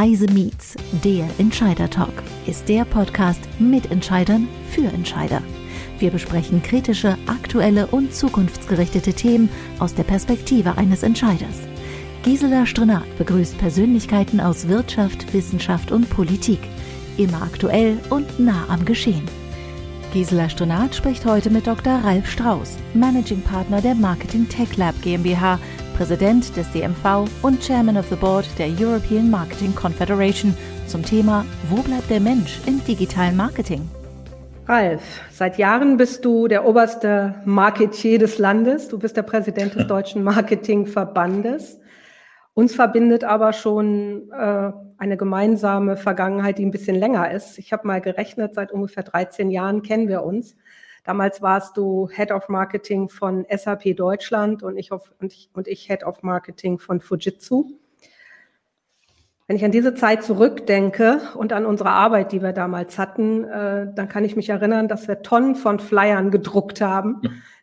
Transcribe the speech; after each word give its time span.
Heise 0.00 0.28
Meets, 0.32 0.76
der 1.04 1.28
Entscheider 1.36 1.90
Talk, 1.90 2.22
ist 2.46 2.70
der 2.70 2.86
Podcast 2.86 3.42
mit 3.58 3.90
Entscheidern 3.90 4.48
für 4.70 4.86
Entscheider. 4.86 5.42
Wir 5.98 6.10
besprechen 6.10 6.62
kritische, 6.62 7.18
aktuelle 7.26 7.86
und 7.86 8.14
zukunftsgerichtete 8.14 9.12
Themen 9.12 9.50
aus 9.78 9.94
der 9.94 10.04
Perspektive 10.04 10.78
eines 10.78 11.02
Entscheiders. 11.02 11.68
Gisela 12.22 12.64
Strenat 12.64 13.04
begrüßt 13.18 13.58
Persönlichkeiten 13.58 14.40
aus 14.40 14.68
Wirtschaft, 14.68 15.34
Wissenschaft 15.34 15.92
und 15.92 16.08
Politik. 16.08 16.60
Immer 17.18 17.42
aktuell 17.42 17.98
und 18.08 18.40
nah 18.40 18.64
am 18.70 18.86
Geschehen. 18.86 19.28
Gisela 20.14 20.48
Strenat 20.48 20.94
spricht 20.94 21.26
heute 21.26 21.50
mit 21.50 21.66
Dr. 21.66 21.96
Ralf 22.02 22.26
Strauß, 22.26 22.78
Managing 22.94 23.42
Partner 23.42 23.82
der 23.82 23.96
Marketing 23.96 24.48
Tech 24.48 24.78
Lab 24.78 24.94
GmbH 25.02 25.58
Präsident 26.00 26.56
des 26.56 26.66
DMV 26.72 27.28
und 27.42 27.60
Chairman 27.60 27.98
of 27.98 28.08
the 28.08 28.14
Board 28.14 28.46
der 28.58 28.68
European 28.68 29.30
Marketing 29.30 29.74
Confederation 29.74 30.56
zum 30.86 31.04
Thema 31.04 31.44
Wo 31.68 31.82
bleibt 31.82 32.08
der 32.08 32.20
Mensch 32.20 32.58
im 32.64 32.82
digitalen 32.86 33.36
Marketing? 33.36 33.86
Ralf, 34.66 35.02
seit 35.30 35.58
Jahren 35.58 35.98
bist 35.98 36.24
du 36.24 36.48
der 36.48 36.64
oberste 36.64 37.34
Marketier 37.44 38.18
des 38.18 38.38
Landes. 38.38 38.88
Du 38.88 38.98
bist 38.98 39.14
der 39.14 39.24
Präsident 39.24 39.74
des 39.74 39.86
Deutschen 39.88 40.22
Marketingverbandes. 40.22 41.78
Uns 42.54 42.74
verbindet 42.74 43.22
aber 43.22 43.52
schon 43.52 44.30
äh, 44.32 44.72
eine 44.96 45.18
gemeinsame 45.18 45.98
Vergangenheit, 45.98 46.56
die 46.56 46.64
ein 46.64 46.70
bisschen 46.70 46.96
länger 46.96 47.30
ist. 47.30 47.58
Ich 47.58 47.74
habe 47.74 47.86
mal 47.86 48.00
gerechnet, 48.00 48.54
seit 48.54 48.72
ungefähr 48.72 49.02
13 49.02 49.50
Jahren 49.50 49.82
kennen 49.82 50.08
wir 50.08 50.22
uns. 50.22 50.56
Damals 51.04 51.42
warst 51.42 51.76
du 51.76 52.08
Head 52.10 52.30
of 52.30 52.48
Marketing 52.48 53.08
von 53.08 53.46
SAP 53.50 53.96
Deutschland 53.96 54.62
und 54.62 54.76
ich, 54.76 54.92
auf, 54.92 55.12
und 55.20 55.32
ich, 55.32 55.50
und 55.54 55.68
ich 55.68 55.86
Head 55.86 56.04
of 56.04 56.22
Marketing 56.22 56.78
von 56.78 57.00
Fujitsu. 57.00 57.78
Wenn 59.46 59.56
ich 59.56 59.64
an 59.64 59.72
diese 59.72 59.94
Zeit 59.94 60.22
zurückdenke 60.22 61.20
und 61.34 61.52
an 61.52 61.66
unsere 61.66 61.90
Arbeit, 61.90 62.30
die 62.30 62.40
wir 62.40 62.52
damals 62.52 62.98
hatten, 62.98 63.42
äh, 63.44 63.88
dann 63.92 64.08
kann 64.08 64.24
ich 64.24 64.36
mich 64.36 64.48
erinnern, 64.48 64.86
dass 64.86 65.08
wir 65.08 65.22
Tonnen 65.22 65.56
von 65.56 65.80
Flyern 65.80 66.30
gedruckt 66.30 66.80
haben. 66.80 67.20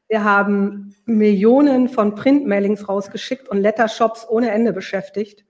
Wir 0.10 0.26
haben 0.26 0.94
Millionen 1.06 1.88
von 1.88 2.16
Printmailings 2.16 2.90
rausgeschickt 2.90 3.48
und 3.48 3.60
Lettershops 3.60 4.28
ohne 4.28 4.52
Ende 4.52 4.74
beschäftigt. 4.74 5.47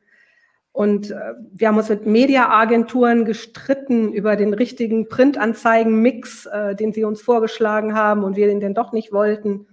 Und 0.72 1.12
äh, 1.12 1.34
wir 1.54 1.70
haben 1.70 1.78
uns 1.78 1.90
mit 1.90 2.06
Mediaagenturen 2.06 3.26
gestritten 3.26 4.14
über 4.14 4.36
den 4.36 4.54
richtigen 4.54 5.10
Printanzeigen-Mix, 5.10 6.46
äh, 6.46 6.76
den 6.76 6.94
sie 6.94 7.04
uns 7.04 7.22
vorgeschlagen 7.22 7.96
haben 7.96 8.24
und 8.24 8.36
wir 8.36 8.48
den 8.48 8.60
denn 8.60 8.76
doch 8.76 8.92
nicht 8.92 9.12
wollten. 9.12 9.68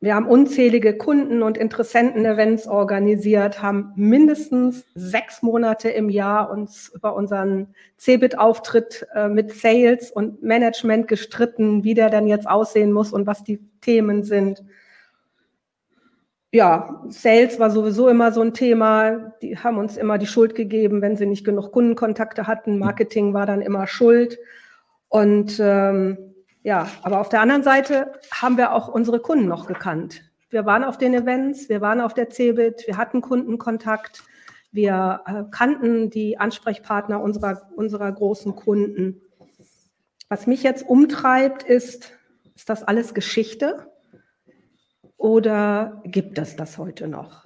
Wir 0.00 0.14
haben 0.14 0.28
unzählige 0.28 0.96
Kunden- 0.96 1.42
und 1.42 1.58
Interessenten-Events 1.58 2.68
organisiert, 2.68 3.60
haben 3.60 3.92
mindestens 3.96 4.84
sechs 4.94 5.42
Monate 5.42 5.88
im 5.88 6.08
Jahr 6.08 6.50
uns 6.50 6.92
über 6.94 7.16
unseren 7.16 7.74
Cebit-Auftritt 7.98 9.08
äh, 9.16 9.28
mit 9.28 9.52
Sales 9.52 10.12
und 10.12 10.40
Management 10.44 11.08
gestritten, 11.08 11.82
wie 11.82 11.94
der 11.94 12.10
denn 12.10 12.28
jetzt 12.28 12.48
aussehen 12.48 12.92
muss 12.92 13.12
und 13.12 13.26
was 13.26 13.42
die 13.42 13.58
Themen 13.80 14.22
sind 14.22 14.62
ja, 16.52 17.02
Sales 17.08 17.60
war 17.60 17.70
sowieso 17.70 18.08
immer 18.08 18.32
so 18.32 18.40
ein 18.40 18.54
Thema. 18.54 19.34
Die 19.42 19.58
haben 19.58 19.78
uns 19.78 19.96
immer 19.96 20.16
die 20.16 20.26
Schuld 20.26 20.54
gegeben, 20.54 21.02
wenn 21.02 21.16
sie 21.16 21.26
nicht 21.26 21.44
genug 21.44 21.72
Kundenkontakte 21.72 22.46
hatten. 22.46 22.78
Marketing 22.78 23.34
war 23.34 23.44
dann 23.44 23.60
immer 23.60 23.86
schuld. 23.86 24.38
Und 25.08 25.58
ähm, 25.60 26.16
ja, 26.62 26.88
aber 27.02 27.20
auf 27.20 27.28
der 27.28 27.40
anderen 27.40 27.62
Seite 27.62 28.12
haben 28.32 28.56
wir 28.56 28.72
auch 28.72 28.88
unsere 28.88 29.20
Kunden 29.20 29.46
noch 29.46 29.66
gekannt. 29.66 30.22
Wir 30.50 30.64
waren 30.64 30.84
auf 30.84 30.96
den 30.96 31.12
Events, 31.12 31.68
wir 31.68 31.82
waren 31.82 32.00
auf 32.00 32.14
der 32.14 32.30
CeBIT, 32.30 32.86
wir 32.86 32.96
hatten 32.96 33.20
Kundenkontakt, 33.20 34.22
wir 34.72 35.20
äh, 35.26 35.44
kannten 35.50 36.08
die 36.08 36.38
Ansprechpartner 36.38 37.20
unserer, 37.20 37.68
unserer 37.76 38.10
großen 38.10 38.56
Kunden. 38.56 39.20
Was 40.30 40.46
mich 40.46 40.62
jetzt 40.62 40.86
umtreibt, 40.88 41.62
ist, 41.62 42.12
ist 42.54 42.70
das 42.70 42.82
alles 42.82 43.12
Geschichte? 43.12 43.90
Oder 45.18 46.00
gibt 46.06 46.38
es 46.38 46.56
das 46.56 46.78
heute 46.78 47.08
noch? 47.08 47.44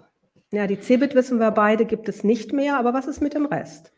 Ja, 0.53 0.66
die 0.66 0.78
Cebit 0.78 1.15
wissen 1.15 1.41
wir 1.41 1.50
beide, 1.50 1.87
gibt 1.87 2.09
es 2.09 2.22
nicht 2.22 2.53
mehr, 2.53 2.78
aber 2.78 2.93
was 2.93 3.06
ist 3.06 3.22
mit 3.22 3.34
dem 3.34 3.47
Rest? 3.47 3.93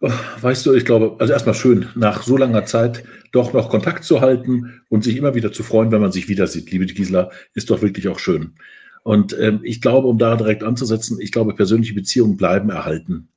Oh, 0.00 0.10
weißt 0.42 0.66
du, 0.66 0.74
ich 0.74 0.84
glaube, 0.84 1.16
also 1.18 1.32
erstmal 1.32 1.54
schön, 1.54 1.88
nach 1.96 2.22
so 2.22 2.36
langer 2.36 2.66
Zeit 2.66 3.02
doch 3.32 3.52
noch 3.52 3.70
Kontakt 3.70 4.04
zu 4.04 4.20
halten 4.20 4.82
und 4.88 5.02
sich 5.02 5.16
immer 5.16 5.34
wieder 5.34 5.50
zu 5.50 5.62
freuen, 5.62 5.90
wenn 5.90 6.02
man 6.02 6.12
sich 6.12 6.28
wieder 6.28 6.46
sieht. 6.46 6.70
Liebe 6.70 6.86
Gisela, 6.86 7.30
ist 7.54 7.70
doch 7.70 7.82
wirklich 7.82 8.06
auch 8.06 8.18
schön. 8.18 8.54
Und 9.02 9.36
ähm, 9.40 9.60
ich 9.62 9.80
glaube, 9.80 10.06
um 10.06 10.18
da 10.18 10.36
direkt 10.36 10.62
anzusetzen, 10.62 11.18
ich 11.20 11.32
glaube, 11.32 11.54
persönliche 11.54 11.94
Beziehungen 11.94 12.36
bleiben 12.36 12.68
erhalten. 12.68 13.28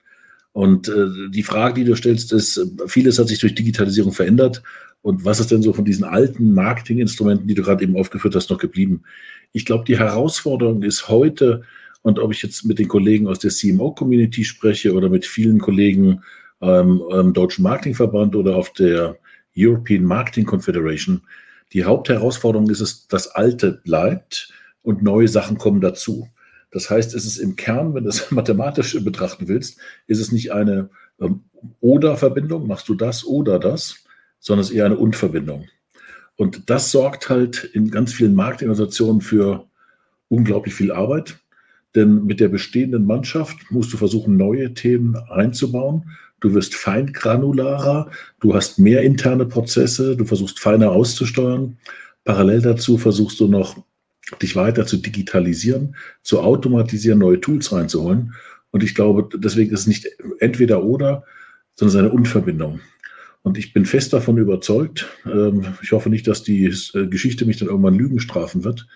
Und 0.54 0.90
äh, 0.90 1.30
die 1.30 1.44
Frage, 1.44 1.76
die 1.76 1.86
du 1.86 1.96
stellst, 1.96 2.34
ist, 2.34 2.60
vieles 2.88 3.20
hat 3.20 3.30
sich 3.30 3.40
durch 3.40 3.56
Digitalisierung 3.56 4.12
verändert 4.12 4.62
und 5.02 5.26
was 5.26 5.40
ist 5.40 5.52
denn 5.52 5.64
so 5.64 5.74
von 5.74 5.86
diesen 5.86 6.04
alten 6.04 6.54
Marketinginstrumenten, 6.54 7.48
die 7.48 7.56
du 7.56 7.64
gerade 7.64 7.84
eben 7.84 7.98
aufgeführt 7.98 8.36
hast, 8.36 8.50
noch 8.50 8.60
geblieben? 8.60 9.04
Ich 9.52 9.66
glaube, 9.66 9.84
die 9.86 9.98
Herausforderung 9.98 10.84
ist 10.84 11.10
heute, 11.10 11.64
und 12.04 12.20
ob 12.20 12.32
ich 12.32 12.42
jetzt 12.42 12.66
mit 12.66 12.80
den 12.80 12.88
Kollegen 12.88 13.28
aus 13.28 13.40
der 13.40 13.52
CMO-Community 13.52 14.44
spreche 14.44 14.94
oder 14.94 15.10
mit 15.10 15.26
vielen 15.26 15.60
Kollegen 15.60 16.22
ähm, 16.62 17.02
im 17.12 17.34
Deutschen 17.34 17.64
Marketingverband 17.64 18.36
oder 18.36 18.56
auf 18.56 18.74
der 18.74 19.18
European 19.58 20.04
Marketing 20.04 20.46
Confederation, 20.46 21.22
die 21.74 21.84
Hauptherausforderung 21.84 22.70
ist 22.70 22.82
es, 22.82 23.08
das 23.08 23.28
Alte 23.28 23.82
bleibt 23.84 24.54
und 24.84 25.04
neue 25.04 25.28
Sachen 25.28 25.58
kommen 25.58 25.82
dazu. 25.82 26.28
Das 26.72 26.90
heißt, 26.90 27.14
es 27.14 27.26
ist 27.26 27.38
im 27.38 27.56
Kern, 27.56 27.94
wenn 27.94 28.04
du 28.04 28.10
es 28.10 28.32
mathematisch 28.32 28.98
betrachten 29.04 29.48
willst, 29.48 29.80
ist 30.08 30.20
es 30.20 30.32
nicht 30.32 30.52
eine 30.52 30.90
ähm, 31.20 31.42
Oder-Verbindung, 31.80 32.68
machst 32.68 32.90
du 32.90 32.96
das 32.96 33.26
oder 33.26 33.60
das, 33.60 34.06
sondern 34.40 34.62
es 34.62 34.70
ist 34.70 34.76
eher 34.76 34.86
eine 34.86 34.98
Und-Verbindung. 34.98 35.68
Und 36.38 36.70
das 36.70 36.92
sorgt 36.92 37.30
halt 37.30 37.64
in 37.64 37.92
ganz 37.92 38.14
vielen 38.14 38.34
Marktorganisationen 38.34 39.22
für 39.22 39.68
unglaublich 40.30 40.74
viel 40.74 40.92
Arbeit. 40.92 41.38
Denn 41.94 42.26
mit 42.26 42.40
der 42.40 42.48
bestehenden 42.48 43.06
Mannschaft 43.06 43.58
musst 43.70 43.92
du 43.92 43.98
versuchen, 43.98 44.38
neue 44.38 44.74
Themen 44.74 45.16
einzubauen. 45.30 46.10
Du 46.40 46.54
wirst 46.54 46.74
feingranularer, 46.74 48.10
du 48.40 48.56
hast 48.56 48.80
mehr 48.80 49.04
interne 49.04 49.46
Prozesse, 49.46 50.16
du 50.16 50.26
versuchst 50.26 50.60
feiner 50.60 50.92
auszusteuern. 50.92 51.78
Parallel 52.24 52.62
dazu 52.62 52.98
versuchst 52.98 53.40
du 53.40 53.48
noch, 53.48 53.78
dich 54.42 54.56
weiter 54.56 54.86
zu 54.86 54.98
digitalisieren, 54.98 55.96
zu 56.22 56.42
automatisieren, 56.42 57.20
neue 57.20 57.42
Tools 57.42 57.72
reinzuholen. 57.72 58.34
Und 58.72 58.84
ich 58.84 58.96
glaube, 58.96 59.28
deswegen 59.38 59.74
ist 59.74 59.82
es 59.82 59.88
nicht 59.88 60.08
entweder 60.40 60.84
oder, 60.84 61.24
sondern 61.76 61.90
es 61.90 61.94
ist 61.96 62.00
eine 62.00 62.12
Unverbindung. 62.12 62.80
Und 63.44 63.58
ich 63.58 63.74
bin 63.74 63.86
fest 63.86 64.14
davon 64.14 64.38
überzeugt, 64.38 65.08
ähm, 65.26 65.66
ich 65.82 65.92
hoffe 65.92 66.10
nicht, 66.10 66.28
dass 66.28 66.44
die 66.44 66.66
äh, 66.66 67.08
Geschichte 67.08 67.46
mich 67.46 67.58
dann 67.58 67.70
irgendwann 67.70 67.96
Lügen 67.96 68.20
strafen 68.20 68.64
wird, 68.64 68.88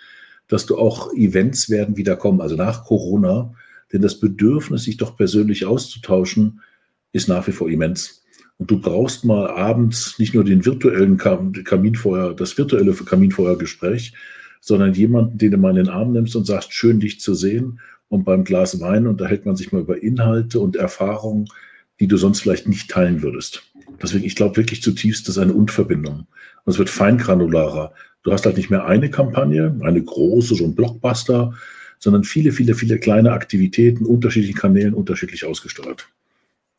dass 0.47 0.65
du 0.65 0.77
auch 0.77 1.11
Events 1.13 1.69
werden 1.69 1.97
wiederkommen, 1.97 2.41
also 2.41 2.55
nach 2.55 2.83
Corona, 2.85 3.53
denn 3.91 4.01
das 4.01 4.19
Bedürfnis, 4.19 4.83
sich 4.83 4.97
doch 4.97 5.17
persönlich 5.17 5.65
auszutauschen, 5.65 6.61
ist 7.11 7.27
nach 7.27 7.47
wie 7.47 7.51
vor 7.51 7.69
immens. 7.69 8.23
Und 8.57 8.71
du 8.71 8.79
brauchst 8.79 9.25
mal 9.25 9.49
abends 9.49 10.17
nicht 10.19 10.33
nur 10.33 10.43
den 10.43 10.65
virtuellen 10.65 11.17
Kaminfeuer, 11.17 12.33
das 12.33 12.57
virtuelle 12.57 12.93
Kaminfeuergespräch, 12.93 14.13
sondern 14.65 14.93
jemanden, 14.93 15.37
den 15.37 15.51
du 15.51 15.57
mal 15.57 15.69
in 15.69 15.85
den 15.85 15.89
Arm 15.89 16.11
nimmst 16.11 16.35
und 16.35 16.47
sagst, 16.47 16.73
schön 16.73 16.99
dich 16.99 17.19
zu 17.19 17.35
sehen. 17.35 17.79
Und 18.09 18.23
beim 18.23 18.43
Glas 18.43 18.79
Wein 18.79 19.05
unterhält 19.05 19.45
man 19.45 19.55
sich 19.55 19.71
mal 19.71 19.81
über 19.81 20.01
Inhalte 20.01 20.59
und 20.59 20.75
Erfahrungen, 20.75 21.47
die 21.99 22.07
du 22.07 22.17
sonst 22.17 22.41
vielleicht 22.41 22.67
nicht 22.67 22.89
teilen 22.89 23.21
würdest. 23.21 23.71
Deswegen, 24.01 24.25
ich 24.25 24.35
glaube 24.35 24.57
wirklich 24.57 24.81
zutiefst, 24.81 25.27
das 25.27 25.37
ist 25.37 25.41
eine 25.41 25.53
Unverbindung. 25.53 26.25
Und 26.63 26.73
es 26.73 26.79
wird 26.79 26.89
feingranularer. 26.89 27.93
Du 28.23 28.31
hast 28.31 28.47
halt 28.47 28.57
nicht 28.57 28.71
mehr 28.71 28.85
eine 28.85 29.11
Kampagne, 29.11 29.79
eine 29.81 30.03
große, 30.03 30.55
so 30.55 30.63
ein 30.63 30.73
Blockbuster, 30.73 31.53
sondern 31.99 32.23
viele, 32.23 32.51
viele, 32.51 32.73
viele 32.73 32.97
kleine 32.97 33.33
Aktivitäten, 33.33 34.03
unterschiedlichen 34.03 34.57
Kanälen, 34.57 34.95
unterschiedlich 34.95 35.45
ausgesteuert. 35.45 36.07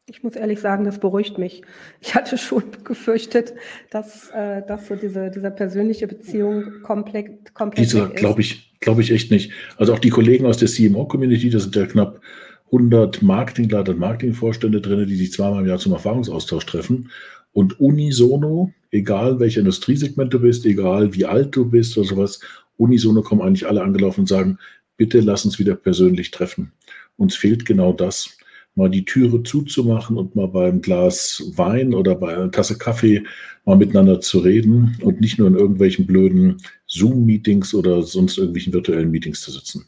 Ich 0.08 0.22
muss 0.22 0.36
ehrlich 0.36 0.60
sagen, 0.60 0.84
das 0.84 1.00
beruhigt 1.00 1.36
mich. 1.36 1.62
Ich 2.00 2.14
hatte 2.14 2.38
schon 2.38 2.62
gefürchtet, 2.84 3.54
dass, 3.90 4.30
äh, 4.30 4.62
dass 4.66 4.86
so 4.86 4.94
diese, 4.94 5.30
diese 5.30 5.50
persönliche 5.50 6.06
Beziehung 6.06 6.82
komplett, 6.82 7.52
komplett 7.54 7.86
Diese 7.86 8.08
glaube 8.10 8.40
ich, 8.40 8.72
glaube 8.80 9.02
ich 9.02 9.10
echt 9.10 9.30
nicht. 9.32 9.50
Also 9.76 9.92
auch 9.92 9.98
die 9.98 10.10
Kollegen 10.10 10.46
aus 10.46 10.58
der 10.58 10.68
CMO-Community, 10.68 11.50
das 11.50 11.64
sind 11.64 11.74
ja 11.74 11.86
knapp 11.86 12.20
100 12.66 13.22
Marketingleiter 13.22 13.92
und 13.92 13.98
Marketingvorstände 13.98 14.80
drin, 14.80 15.06
die 15.08 15.16
sich 15.16 15.32
zweimal 15.32 15.62
im 15.62 15.68
Jahr 15.68 15.78
zum 15.78 15.92
Erfahrungsaustausch 15.92 16.66
treffen. 16.66 17.10
Und 17.52 17.80
unisono, 17.80 18.72
egal 18.90 19.40
welche 19.40 19.60
Industriesegment 19.60 20.32
du 20.32 20.40
bist, 20.40 20.66
egal 20.66 21.14
wie 21.14 21.24
alt 21.24 21.56
du 21.56 21.68
bist 21.68 21.96
oder 21.96 22.06
sowas, 22.06 22.40
unisono 22.76 23.22
kommen 23.22 23.40
eigentlich 23.40 23.66
alle 23.66 23.82
angelaufen 23.82 24.20
und 24.20 24.26
sagen, 24.26 24.58
bitte 24.96 25.20
lass 25.20 25.44
uns 25.44 25.58
wieder 25.58 25.74
persönlich 25.74 26.30
treffen. 26.30 26.72
Uns 27.16 27.34
fehlt 27.34 27.64
genau 27.64 27.92
das, 27.92 28.35
mal 28.76 28.90
die 28.90 29.04
Türe 29.04 29.42
zuzumachen 29.42 30.16
und 30.16 30.36
mal 30.36 30.48
beim 30.48 30.80
Glas 30.80 31.42
Wein 31.56 31.94
oder 31.94 32.14
bei 32.14 32.34
einer 32.36 32.50
Tasse 32.50 32.78
Kaffee 32.78 33.24
mal 33.64 33.76
miteinander 33.76 34.20
zu 34.20 34.38
reden 34.38 34.96
und 35.02 35.20
nicht 35.20 35.38
nur 35.38 35.48
in 35.48 35.56
irgendwelchen 35.56 36.06
blöden 36.06 36.58
Zoom-Meetings 36.86 37.74
oder 37.74 38.02
sonst 38.02 38.38
irgendwelchen 38.38 38.72
virtuellen 38.72 39.10
Meetings 39.10 39.40
zu 39.40 39.50
sitzen. 39.50 39.86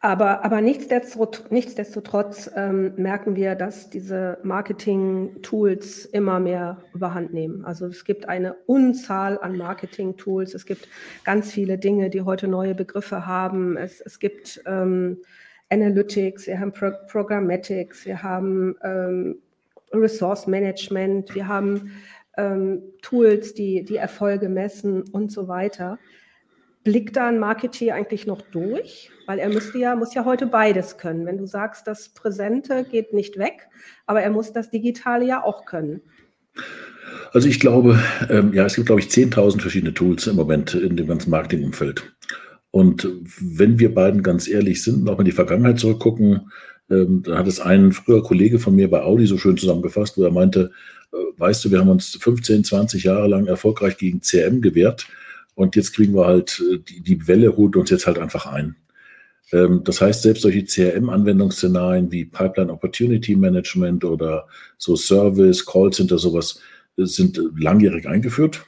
Aber, 0.00 0.44
aber 0.44 0.60
nichtsdestotrotz, 0.60 1.44
nichtsdestotrotz 1.50 2.50
ähm, 2.54 2.92
merken 2.96 3.36
wir, 3.36 3.54
dass 3.54 3.88
diese 3.88 4.36
Marketing-Tools 4.42 6.04
immer 6.04 6.40
mehr 6.40 6.82
überhand 6.92 7.32
nehmen. 7.32 7.64
Also 7.64 7.86
es 7.86 8.04
gibt 8.04 8.28
eine 8.28 8.54
Unzahl 8.66 9.38
an 9.38 9.56
Marketing-Tools. 9.56 10.52
Es 10.52 10.66
gibt 10.66 10.88
ganz 11.24 11.52
viele 11.52 11.78
Dinge, 11.78 12.10
die 12.10 12.20
heute 12.20 12.48
neue 12.48 12.74
Begriffe 12.74 13.26
haben. 13.26 13.78
Es, 13.78 14.02
es 14.02 14.18
gibt 14.18 14.60
ähm, 14.66 15.18
Analytics, 15.74 16.46
wir 16.46 16.60
haben 16.60 16.72
Pro 16.72 16.92
Programmatics, 17.10 18.06
wir 18.06 18.22
haben 18.22 18.76
ähm, 18.82 19.38
Resource 19.92 20.46
Management, 20.46 21.34
wir 21.34 21.48
haben 21.48 21.90
ähm, 22.36 22.82
Tools, 23.02 23.54
die 23.54 23.84
die 23.84 23.96
Erfolge 23.96 24.48
messen 24.48 25.02
und 25.02 25.32
so 25.32 25.48
weiter. 25.48 25.98
Blickt 26.84 27.16
da 27.16 27.28
ein 27.28 27.38
Marketeer 27.38 27.94
eigentlich 27.94 28.26
noch 28.26 28.42
durch? 28.42 29.10
Weil 29.26 29.38
er 29.38 29.48
müsste 29.48 29.78
ja, 29.78 29.96
muss 29.96 30.14
ja 30.14 30.24
heute 30.24 30.46
beides 30.46 30.98
können. 30.98 31.26
Wenn 31.26 31.38
du 31.38 31.46
sagst, 31.46 31.86
das 31.86 32.10
Präsente 32.10 32.84
geht 32.84 33.12
nicht 33.12 33.38
weg, 33.38 33.68
aber 34.06 34.22
er 34.22 34.30
muss 34.30 34.52
das 34.52 34.70
Digitale 34.70 35.26
ja 35.26 35.42
auch 35.42 35.64
können. 35.64 36.02
Also 37.32 37.48
ich 37.48 37.58
glaube, 37.58 37.98
ähm, 38.30 38.52
ja, 38.52 38.64
es 38.64 38.76
gibt, 38.76 38.86
glaube 38.86 39.00
ich, 39.00 39.08
10.000 39.08 39.60
verschiedene 39.60 39.94
Tools 39.94 40.26
im 40.26 40.36
Moment 40.36 40.74
in 40.74 40.96
dem 40.96 41.08
ganzen 41.08 41.30
Marketingumfeld. 41.30 42.13
Und 42.74 43.08
wenn 43.38 43.78
wir 43.78 43.94
beiden 43.94 44.24
ganz 44.24 44.48
ehrlich 44.48 44.82
sind, 44.82 45.04
noch 45.04 45.20
in 45.20 45.24
die 45.24 45.30
Vergangenheit 45.30 45.78
zurückgucken, 45.78 46.50
ähm, 46.90 47.22
da 47.22 47.38
hat 47.38 47.46
es 47.46 47.60
ein 47.60 47.92
früher 47.92 48.20
Kollege 48.20 48.58
von 48.58 48.74
mir 48.74 48.90
bei 48.90 49.00
Audi 49.00 49.26
so 49.26 49.38
schön 49.38 49.56
zusammengefasst, 49.56 50.18
wo 50.18 50.24
er 50.24 50.32
meinte, 50.32 50.72
äh, 51.12 51.16
weißt 51.38 51.64
du, 51.64 51.70
wir 51.70 51.78
haben 51.78 51.88
uns 51.88 52.18
15, 52.20 52.64
20 52.64 53.04
Jahre 53.04 53.28
lang 53.28 53.46
erfolgreich 53.46 53.96
gegen 53.96 54.22
CRM 54.22 54.60
gewehrt 54.60 55.06
und 55.54 55.76
jetzt 55.76 55.94
kriegen 55.94 56.16
wir 56.16 56.26
halt, 56.26 56.60
äh, 56.68 56.78
die, 56.80 57.00
die 57.00 57.28
Welle 57.28 57.56
holt 57.56 57.76
uns 57.76 57.90
jetzt 57.90 58.08
halt 58.08 58.18
einfach 58.18 58.46
ein. 58.46 58.74
Ähm, 59.52 59.82
das 59.84 60.00
heißt, 60.00 60.22
selbst 60.22 60.42
solche 60.42 60.64
CRM-Anwendungsszenarien 60.64 62.10
wie 62.10 62.24
Pipeline 62.24 62.72
Opportunity 62.72 63.36
Management 63.36 64.04
oder 64.04 64.48
so 64.78 64.96
Service, 64.96 65.64
Callcenter, 65.64 66.18
sowas 66.18 66.58
äh, 66.96 67.04
sind 67.04 67.40
langjährig 67.56 68.08
eingeführt. 68.08 68.66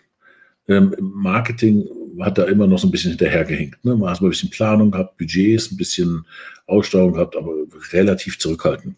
Ähm, 0.69 0.94
Marketing 1.00 1.88
hat 2.21 2.39
da 2.39 2.45
immer 2.45 2.67
noch 2.67 2.79
so 2.79 2.89
ein 2.89 2.91
bisschen 2.91 3.11
hinterhergehinkt. 3.11 3.85
Ne? 3.85 3.97
Man 3.97 4.11
hat 4.11 4.21
mal 4.21 4.29
ein 4.29 4.31
bisschen 4.31 4.51
Planung 4.51 4.91
gehabt, 4.91 5.19
Budgets, 5.19 5.71
ein 5.71 5.77
bisschen 5.77 6.25
Aussteuerung 6.67 7.13
gehabt, 7.15 7.37
aber 7.37 7.53
relativ 7.93 8.39
zurückhaltend. 8.39 8.97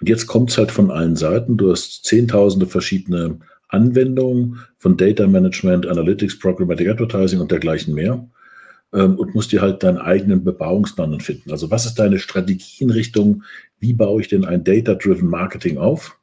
Und 0.00 0.08
jetzt 0.08 0.26
kommt 0.26 0.50
es 0.50 0.58
halt 0.58 0.70
von 0.70 0.90
allen 0.90 1.16
Seiten. 1.16 1.56
Du 1.56 1.70
hast 1.70 2.04
zehntausende 2.04 2.66
verschiedene 2.66 3.38
Anwendungen 3.68 4.60
von 4.78 4.96
Data 4.96 5.26
Management, 5.26 5.86
Analytics, 5.86 6.38
Programmatic 6.38 6.88
Advertising 6.88 7.40
und 7.40 7.50
dergleichen 7.50 7.94
mehr 7.94 8.28
ähm, 8.92 9.16
und 9.16 9.34
musst 9.34 9.52
dir 9.52 9.62
halt 9.62 9.82
deinen 9.82 9.98
eigenen 9.98 10.44
Bebauungsplan 10.44 11.20
finden. 11.20 11.50
Also 11.50 11.70
was 11.70 11.86
ist 11.86 11.98
deine 11.98 12.18
Strategie 12.18 12.84
in 12.84 12.90
Richtung, 12.90 13.42
wie 13.78 13.92
baue 13.92 14.20
ich 14.20 14.28
denn 14.28 14.44
ein 14.44 14.64
Data-Driven 14.64 15.28
Marketing 15.28 15.78
auf? 15.78 16.18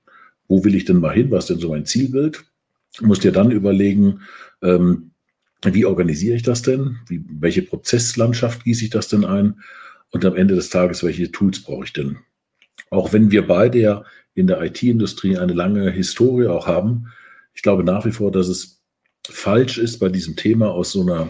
Wo 0.47 0.63
will 0.63 0.75
ich 0.75 0.85
denn 0.85 0.99
mal 0.99 1.13
hin? 1.13 1.31
Was 1.31 1.45
ist 1.45 1.49
denn 1.49 1.59
so 1.59 1.69
mein 1.69 1.85
Zielbild? 1.85 2.43
Du 2.97 3.07
musst 3.07 3.23
dir 3.23 3.31
dann 3.31 3.51
überlegen, 3.51 4.21
ähm, 4.61 5.11
wie 5.65 5.85
organisiere 5.85 6.35
ich 6.35 6.43
das 6.43 6.61
denn? 6.61 6.97
Wie, 7.07 7.23
welche 7.27 7.61
Prozesslandschaft 7.61 8.63
gieße 8.63 8.85
ich 8.85 8.89
das 8.89 9.07
denn 9.07 9.23
ein? 9.23 9.61
Und 10.11 10.25
am 10.25 10.35
Ende 10.35 10.55
des 10.55 10.69
Tages, 10.69 11.03
welche 11.03 11.31
Tools 11.31 11.63
brauche 11.63 11.85
ich 11.85 11.93
denn? 11.93 12.17
Auch 12.89 13.13
wenn 13.13 13.31
wir 13.31 13.47
beide 13.47 13.79
ja 13.79 14.03
in 14.35 14.47
der 14.47 14.61
IT-Industrie 14.61 15.37
eine 15.37 15.53
lange 15.53 15.89
Historie 15.91 16.47
auch 16.47 16.67
haben, 16.67 17.07
ich 17.53 17.61
glaube 17.61 17.83
nach 17.83 18.05
wie 18.05 18.11
vor, 18.11 18.31
dass 18.31 18.47
es 18.47 18.81
falsch 19.29 19.77
ist, 19.77 19.99
bei 19.99 20.09
diesem 20.09 20.35
Thema 20.35 20.71
aus 20.71 20.91
so 20.91 21.01
einer 21.01 21.29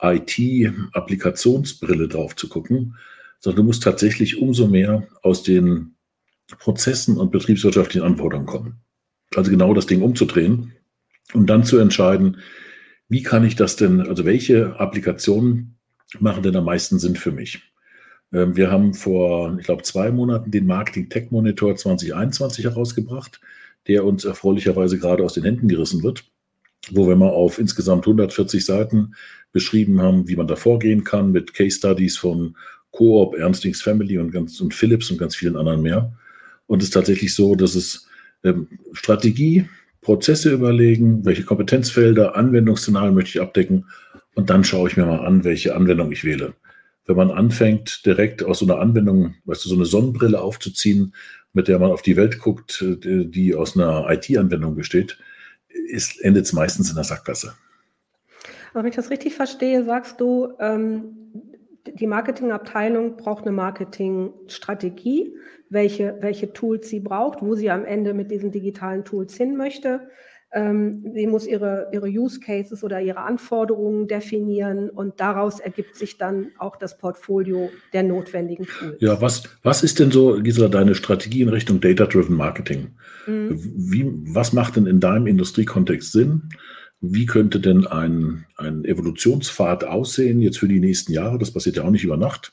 IT-Applikationsbrille 0.00 2.08
drauf 2.08 2.36
zu 2.36 2.48
gucken, 2.48 2.96
sondern 3.40 3.56
du 3.56 3.64
musst 3.64 3.82
tatsächlich 3.82 4.38
umso 4.38 4.68
mehr 4.68 5.08
aus 5.22 5.42
den 5.42 5.96
Prozessen 6.58 7.16
und 7.16 7.32
betriebswirtschaftlichen 7.32 8.06
Anforderungen 8.06 8.46
kommen. 8.46 8.82
Also 9.34 9.50
genau 9.50 9.72
das 9.74 9.86
Ding 9.86 10.02
umzudrehen 10.02 10.72
und 11.32 11.48
dann 11.48 11.64
zu 11.64 11.78
entscheiden, 11.78 12.36
wie 13.08 13.22
kann 13.22 13.44
ich 13.44 13.56
das 13.56 13.76
denn, 13.76 14.00
also 14.00 14.24
welche 14.24 14.78
Applikationen 14.78 15.76
machen 16.18 16.42
denn 16.42 16.56
am 16.56 16.64
meisten 16.64 16.98
Sinn 16.98 17.16
für 17.16 17.32
mich? 17.32 17.62
Ähm, 18.32 18.56
wir 18.56 18.70
haben 18.70 18.94
vor, 18.94 19.56
ich 19.58 19.66
glaube, 19.66 19.82
zwei 19.82 20.10
Monaten 20.10 20.50
den 20.50 20.66
Marketing 20.66 21.08
Tech 21.08 21.30
Monitor 21.30 21.76
2021 21.76 22.64
herausgebracht, 22.64 23.40
der 23.86 24.04
uns 24.04 24.24
erfreulicherweise 24.24 24.98
gerade 24.98 25.24
aus 25.24 25.34
den 25.34 25.44
Händen 25.44 25.68
gerissen 25.68 26.02
wird, 26.02 26.24
wo 26.90 27.08
wir 27.08 27.16
mal 27.16 27.30
auf 27.30 27.58
insgesamt 27.58 28.06
140 28.06 28.64
Seiten 28.64 29.14
beschrieben 29.52 30.00
haben, 30.00 30.28
wie 30.28 30.36
man 30.36 30.46
da 30.46 30.56
vorgehen 30.56 31.04
kann 31.04 31.32
mit 31.32 31.52
Case 31.54 31.76
Studies 31.76 32.16
von 32.16 32.56
Coop, 32.90 33.34
Ernstings 33.34 33.82
Family 33.82 34.18
und, 34.18 34.30
ganz, 34.30 34.60
und 34.60 34.74
Philips 34.74 35.10
und 35.10 35.18
ganz 35.18 35.36
vielen 35.36 35.56
anderen 35.56 35.82
mehr. 35.82 36.12
Und 36.66 36.80
es 36.80 36.88
ist 36.88 36.94
tatsächlich 36.94 37.34
so, 37.34 37.54
dass 37.54 37.74
es 37.74 38.08
ähm, 38.44 38.68
Strategie, 38.92 39.68
Prozesse 40.02 40.52
überlegen, 40.52 41.24
welche 41.24 41.44
Kompetenzfelder, 41.44 42.36
Anwendungsszenarien 42.36 43.14
möchte 43.14 43.38
ich 43.38 43.40
abdecken 43.40 43.86
und 44.34 44.50
dann 44.50 44.64
schaue 44.64 44.88
ich 44.88 44.96
mir 44.96 45.06
mal 45.06 45.24
an, 45.24 45.44
welche 45.44 45.74
Anwendung 45.74 46.12
ich 46.12 46.24
wähle. 46.24 46.54
Wenn 47.06 47.16
man 47.16 47.30
anfängt, 47.30 48.04
direkt 48.04 48.42
aus 48.44 48.58
so 48.58 48.66
einer 48.66 48.80
Anwendung, 48.80 49.34
weißt 49.44 49.64
du, 49.64 49.68
so 49.68 49.74
eine 49.74 49.86
Sonnenbrille 49.86 50.40
aufzuziehen, 50.40 51.14
mit 51.52 51.68
der 51.68 51.78
man 51.78 51.90
auf 51.90 52.02
die 52.02 52.16
Welt 52.16 52.38
guckt, 52.38 52.84
die 52.84 53.54
aus 53.54 53.76
einer 53.76 54.08
IT-Anwendung 54.10 54.74
besteht, 54.74 55.18
endet 56.20 56.46
es 56.46 56.52
meistens 56.52 56.90
in 56.90 56.96
der 56.96 57.04
Sackgasse. 57.04 57.54
Aber 58.72 58.82
wenn 58.82 58.90
ich 58.90 58.96
das 58.96 59.10
richtig 59.10 59.34
verstehe, 59.34 59.84
sagst 59.84 60.20
du, 60.20 60.54
ähm, 60.58 61.04
die 61.86 62.06
Marketingabteilung 62.06 63.16
braucht 63.16 63.44
eine 63.44 63.52
Marketingstrategie, 63.52 65.34
welche, 65.68 66.16
welche 66.20 66.52
Tools 66.52 66.88
sie 66.88 67.00
braucht, 67.00 67.42
wo 67.42 67.54
sie 67.54 67.70
am 67.70 67.84
Ende 67.84 68.14
mit 68.14 68.30
diesen 68.30 68.52
digitalen 68.52 69.04
Tools 69.04 69.36
hin 69.36 69.56
möchte. 69.56 70.08
Ähm, 70.54 71.02
sie 71.14 71.26
muss 71.26 71.46
ihre, 71.46 71.88
ihre 71.92 72.08
Use 72.08 72.38
Cases 72.38 72.84
oder 72.84 73.00
ihre 73.00 73.20
Anforderungen 73.20 74.06
definieren 74.06 74.90
und 74.90 75.18
daraus 75.18 75.60
ergibt 75.60 75.96
sich 75.96 76.18
dann 76.18 76.48
auch 76.58 76.76
das 76.76 76.98
Portfolio 76.98 77.70
der 77.94 78.02
notwendigen 78.02 78.66
Tools. 78.66 78.96
Ja, 79.00 79.18
was, 79.22 79.44
was 79.62 79.82
ist 79.82 79.98
denn 79.98 80.10
so, 80.10 80.38
Gisela, 80.42 80.68
deine 80.68 80.94
Strategie 80.94 81.40
in 81.40 81.48
Richtung 81.48 81.80
Data-Driven 81.80 82.36
Marketing? 82.36 82.88
Mhm. 83.26 83.48
Wie, 83.50 84.12
was 84.34 84.52
macht 84.52 84.76
denn 84.76 84.86
in 84.86 85.00
deinem 85.00 85.26
Industriekontext 85.26 86.12
Sinn? 86.12 86.50
Wie 87.02 87.26
könnte 87.26 87.60
denn 87.60 87.86
ein, 87.86 88.46
ein 88.56 88.84
Evolutionspfad 88.84 89.84
aussehen 89.84 90.40
jetzt 90.40 90.58
für 90.58 90.68
die 90.68 90.80
nächsten 90.80 91.12
Jahre? 91.12 91.38
Das 91.38 91.50
passiert 91.50 91.76
ja 91.76 91.82
auch 91.82 91.90
nicht 91.90 92.04
über 92.04 92.16
Nacht 92.16 92.52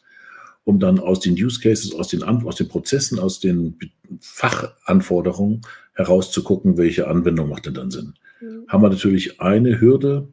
um 0.69 0.79
dann 0.79 0.99
aus 0.99 1.19
den 1.19 1.33
Use 1.33 1.59
Cases, 1.59 1.95
aus 1.95 2.09
den, 2.09 2.21
aus 2.21 2.55
den 2.55 2.67
Prozessen, 2.67 3.17
aus 3.17 3.39
den 3.39 3.79
Fachanforderungen 4.21 5.61
herauszugucken, 5.93 6.77
welche 6.77 7.07
Anwendung 7.07 7.49
macht 7.49 7.65
denn 7.65 7.73
dann 7.73 7.89
Sinn. 7.89 8.13
Mhm. 8.39 8.65
Haben 8.67 8.83
wir 8.83 8.89
natürlich 8.89 9.41
eine 9.41 9.81
Hürde 9.81 10.27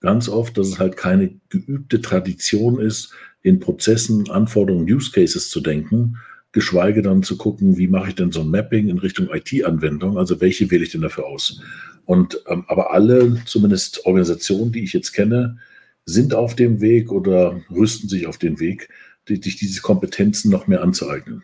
ganz 0.00 0.28
oft, 0.28 0.58
dass 0.58 0.68
es 0.68 0.78
halt 0.78 0.98
keine 0.98 1.40
geübte 1.48 2.02
Tradition 2.02 2.78
ist, 2.80 3.14
in 3.40 3.60
Prozessen, 3.60 4.28
Anforderungen, 4.30 4.92
Use 4.92 5.10
Cases 5.10 5.48
zu 5.48 5.60
denken, 5.60 6.18
geschweige 6.52 7.02
dann 7.02 7.22
zu 7.22 7.36
gucken, 7.36 7.76
wie 7.76 7.88
mache 7.88 8.08
ich 8.08 8.14
denn 8.14 8.32
so 8.32 8.40
ein 8.40 8.50
Mapping 8.50 8.88
in 8.88 8.98
Richtung 8.98 9.28
IT-Anwendung, 9.30 10.16
also 10.16 10.40
welche 10.40 10.70
wähle 10.70 10.84
ich 10.84 10.92
denn 10.92 11.02
dafür 11.02 11.26
aus. 11.26 11.60
Und 12.06 12.42
ähm, 12.46 12.64
aber 12.68 12.92
alle, 12.92 13.42
zumindest 13.44 14.06
Organisationen, 14.06 14.72
die 14.72 14.82
ich 14.84 14.92
jetzt 14.92 15.12
kenne, 15.12 15.58
sind 16.06 16.32
auf 16.32 16.56
dem 16.56 16.80
Weg 16.80 17.12
oder 17.12 17.60
rüsten 17.70 18.08
sich 18.08 18.26
auf 18.26 18.38
den 18.38 18.60
Weg, 18.60 18.88
sich 19.28 19.56
diese 19.56 19.82
Kompetenzen 19.82 20.50
noch 20.50 20.66
mehr 20.66 20.82
anzueignen. 20.82 21.42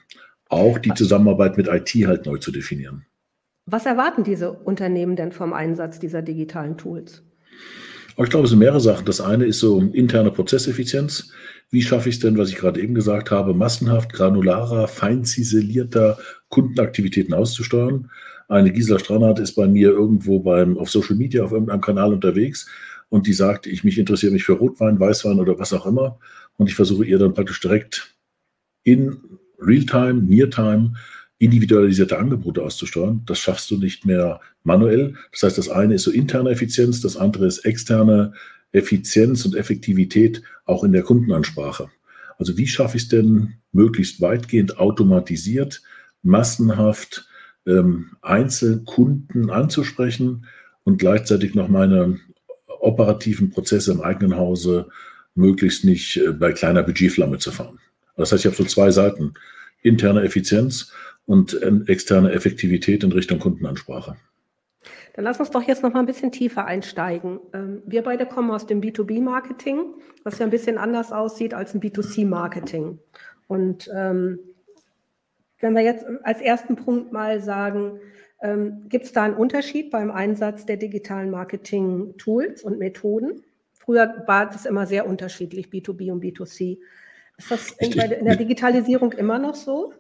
Auch 0.48 0.78
die 0.78 0.94
Zusammenarbeit 0.94 1.58
mit 1.58 1.68
IT 1.68 1.90
halt 2.06 2.24
neu 2.24 2.38
zu 2.38 2.50
definieren. 2.50 3.04
Was 3.66 3.84
erwarten 3.84 4.24
diese 4.24 4.52
Unternehmen 4.52 5.16
denn 5.16 5.32
vom 5.32 5.52
Einsatz 5.52 5.98
dieser 5.98 6.22
digitalen 6.22 6.78
Tools? 6.78 7.22
Ich 8.16 8.30
glaube, 8.30 8.44
es 8.44 8.50
sind 8.50 8.60
mehrere 8.60 8.80
Sachen. 8.80 9.06
Das 9.06 9.20
eine 9.20 9.44
ist 9.44 9.58
so 9.58 9.80
interne 9.80 10.30
Prozesseffizienz. 10.30 11.32
Wie 11.70 11.82
schaffe 11.82 12.08
ich 12.08 12.16
es 12.16 12.20
denn, 12.20 12.38
was 12.38 12.50
ich 12.50 12.56
gerade 12.56 12.80
eben 12.80 12.94
gesagt 12.94 13.30
habe, 13.30 13.54
massenhaft, 13.54 14.12
granularer, 14.12 14.88
fein 14.88 15.24
ziselierter 15.24 16.18
Kundenaktivitäten 16.48 17.34
auszusteuern? 17.34 18.10
Eine 18.48 18.72
Gisela 18.72 18.98
Stranert 18.98 19.38
ist 19.38 19.54
bei 19.54 19.66
mir 19.66 19.90
irgendwo 19.90 20.40
beim, 20.40 20.78
auf 20.78 20.90
Social 20.90 21.16
Media 21.16 21.42
auf 21.42 21.52
irgendeinem 21.52 21.80
Kanal 21.80 22.12
unterwegs 22.12 22.68
und 23.08 23.26
die 23.26 23.32
sagt, 23.32 23.66
ich 23.66 23.84
mich 23.84 23.98
interessiere 23.98 24.32
mich 24.32 24.44
für 24.44 24.52
Rotwein, 24.52 25.00
Weißwein 25.00 25.40
oder 25.40 25.58
was 25.58 25.72
auch 25.72 25.86
immer 25.86 26.18
und 26.56 26.68
ich 26.68 26.74
versuche 26.74 27.04
ihr 27.04 27.18
dann 27.18 27.34
praktisch 27.34 27.60
direkt 27.60 28.14
in 28.84 29.16
Realtime, 29.58 30.22
Neartime 30.22 30.92
individualisierte 31.38 32.18
Angebote 32.18 32.62
auszusteuern. 32.62 33.22
Das 33.26 33.38
schaffst 33.38 33.70
du 33.70 33.76
nicht 33.76 34.06
mehr 34.06 34.40
manuell. 34.62 35.14
Das 35.32 35.42
heißt, 35.42 35.58
das 35.58 35.68
eine 35.68 35.94
ist 35.94 36.04
so 36.04 36.10
interne 36.10 36.50
Effizienz, 36.50 37.00
das 37.00 37.16
andere 37.16 37.46
ist 37.46 37.64
externe 37.64 38.32
Effizienz 38.74 39.44
und 39.44 39.54
Effektivität 39.54 40.42
auch 40.64 40.84
in 40.84 40.92
der 40.92 41.02
Kundenansprache. 41.02 41.90
Also 42.38 42.56
wie 42.56 42.66
schaffe 42.66 42.96
ich 42.96 43.04
es 43.04 43.08
denn 43.08 43.54
möglichst 43.72 44.20
weitgehend 44.20 44.78
automatisiert, 44.78 45.82
massenhaft 46.22 47.28
ähm, 47.66 48.16
Einzelkunden 48.20 49.50
anzusprechen 49.50 50.46
und 50.82 50.98
gleichzeitig 50.98 51.54
noch 51.54 51.68
meine 51.68 52.18
operativen 52.80 53.50
Prozesse 53.50 53.92
im 53.92 54.00
eigenen 54.00 54.36
Hause 54.36 54.88
möglichst 55.34 55.84
nicht 55.84 56.16
äh, 56.16 56.32
bei 56.32 56.52
kleiner 56.52 56.82
Budgetflamme 56.82 57.38
zu 57.38 57.52
fahren. 57.52 57.78
Das 58.16 58.32
heißt, 58.32 58.44
ich 58.44 58.46
habe 58.46 58.56
so 58.56 58.64
zwei 58.64 58.90
Seiten. 58.90 59.34
Interne 59.82 60.22
Effizienz 60.22 60.92
und 61.26 61.60
externe 61.86 62.32
Effektivität 62.32 63.04
in 63.04 63.12
Richtung 63.12 63.38
Kundenansprache. 63.38 64.16
Dann 65.14 65.24
lass 65.24 65.38
uns 65.38 65.50
doch 65.50 65.62
jetzt 65.62 65.82
noch 65.82 65.92
mal 65.92 66.00
ein 66.00 66.06
bisschen 66.06 66.32
tiefer 66.32 66.66
einsteigen. 66.66 67.40
Ähm, 67.52 67.82
wir 67.86 68.02
beide 68.02 68.26
kommen 68.26 68.50
aus 68.50 68.66
dem 68.66 68.80
B2B-Marketing, 68.80 69.94
was 70.24 70.38
ja 70.38 70.44
ein 70.44 70.50
bisschen 70.50 70.76
anders 70.76 71.12
aussieht 71.12 71.54
als 71.54 71.74
ein 71.74 71.80
B2C-Marketing. 71.80 72.98
Und 73.46 73.88
ähm, 73.94 74.40
wenn 75.60 75.74
wir 75.74 75.82
jetzt 75.82 76.04
als 76.24 76.40
ersten 76.40 76.74
Punkt 76.74 77.12
mal 77.12 77.40
sagen, 77.40 78.00
ähm, 78.42 78.88
gibt 78.88 79.04
es 79.04 79.12
da 79.12 79.22
einen 79.22 79.36
Unterschied 79.36 79.90
beim 79.90 80.10
Einsatz 80.10 80.66
der 80.66 80.76
digitalen 80.76 81.30
Marketing-Tools 81.30 82.64
und 82.64 82.80
Methoden? 82.80 83.44
Früher 83.72 84.24
war 84.26 84.46
das 84.46 84.66
immer 84.66 84.86
sehr 84.86 85.06
unterschiedlich, 85.06 85.68
B2B 85.68 86.10
und 86.10 86.24
B2C. 86.24 86.78
Ist 87.36 87.50
das 87.50 87.70
in, 87.78 87.92
in 87.92 88.24
der 88.24 88.36
Digitalisierung 88.36 89.12
immer 89.12 89.38
noch 89.38 89.54
so? 89.54 89.92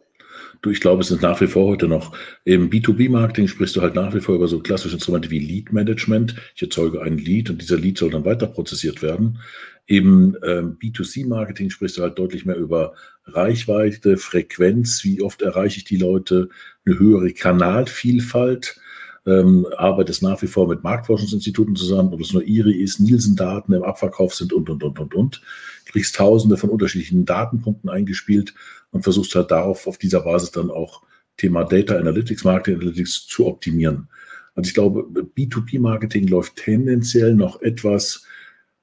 Du, 0.62 0.70
ich 0.70 0.80
glaube, 0.80 1.02
es 1.02 1.10
ist 1.10 1.22
nach 1.22 1.40
wie 1.40 1.46
vor 1.46 1.66
heute 1.66 1.88
noch. 1.88 2.16
Im 2.44 2.70
B2B-Marketing 2.70 3.48
sprichst 3.48 3.76
du 3.76 3.82
halt 3.82 3.94
nach 3.94 4.14
wie 4.14 4.20
vor 4.20 4.34
über 4.34 4.48
so 4.48 4.60
klassische 4.60 4.94
Instrumente 4.94 5.30
wie 5.30 5.38
Lead-Management. 5.38 6.34
Ich 6.56 6.62
erzeuge 6.62 7.02
ein 7.02 7.18
Lead 7.18 7.50
und 7.50 7.60
dieser 7.60 7.76
Lead 7.76 7.98
soll 7.98 8.10
dann 8.10 8.24
weiter 8.24 8.46
prozessiert 8.46 9.02
werden. 9.02 9.38
Im 9.86 10.36
ähm, 10.42 10.78
B2C-Marketing 10.80 11.68
sprichst 11.68 11.98
du 11.98 12.02
halt 12.02 12.18
deutlich 12.18 12.46
mehr 12.46 12.56
über 12.56 12.94
Reichweite, 13.26 14.16
Frequenz, 14.16 15.04
wie 15.04 15.20
oft 15.22 15.42
erreiche 15.42 15.78
ich 15.78 15.84
die 15.84 15.98
Leute, 15.98 16.48
eine 16.86 16.98
höhere 16.98 17.32
Kanalvielfalt. 17.32 18.80
Ähm, 19.26 19.66
arbeitest 19.76 20.22
nach 20.22 20.42
wie 20.42 20.46
vor 20.46 20.68
mit 20.68 20.82
Marktforschungsinstituten 20.82 21.76
zusammen, 21.76 22.12
ob 22.12 22.20
es 22.20 22.34
nur 22.34 22.44
IRI 22.46 22.82
ist, 22.82 23.00
Nielsen-Daten 23.00 23.72
im 23.72 23.82
Abverkauf 23.82 24.34
sind 24.34 24.52
und, 24.52 24.68
und, 24.68 24.82
und, 24.82 24.98
und, 24.98 25.14
und. 25.14 25.42
Kriegst 25.86 26.16
tausende 26.16 26.58
von 26.58 26.68
unterschiedlichen 26.68 27.24
Datenpunkten 27.24 27.88
eingespielt 27.88 28.54
und 28.90 29.02
versuchst 29.02 29.34
halt 29.34 29.50
darauf, 29.50 29.86
auf 29.86 29.96
dieser 29.96 30.20
Basis 30.20 30.50
dann 30.50 30.70
auch 30.70 31.02
Thema 31.38 31.64
Data 31.64 31.96
Analytics, 31.96 32.44
Marketing 32.44 32.80
Analytics 32.80 33.26
zu 33.26 33.46
optimieren. 33.46 34.08
Also 34.54 34.68
ich 34.68 34.74
glaube, 34.74 35.06
B2B-Marketing 35.36 36.28
läuft 36.28 36.56
tendenziell 36.56 37.34
noch 37.34 37.62
etwas 37.62 38.24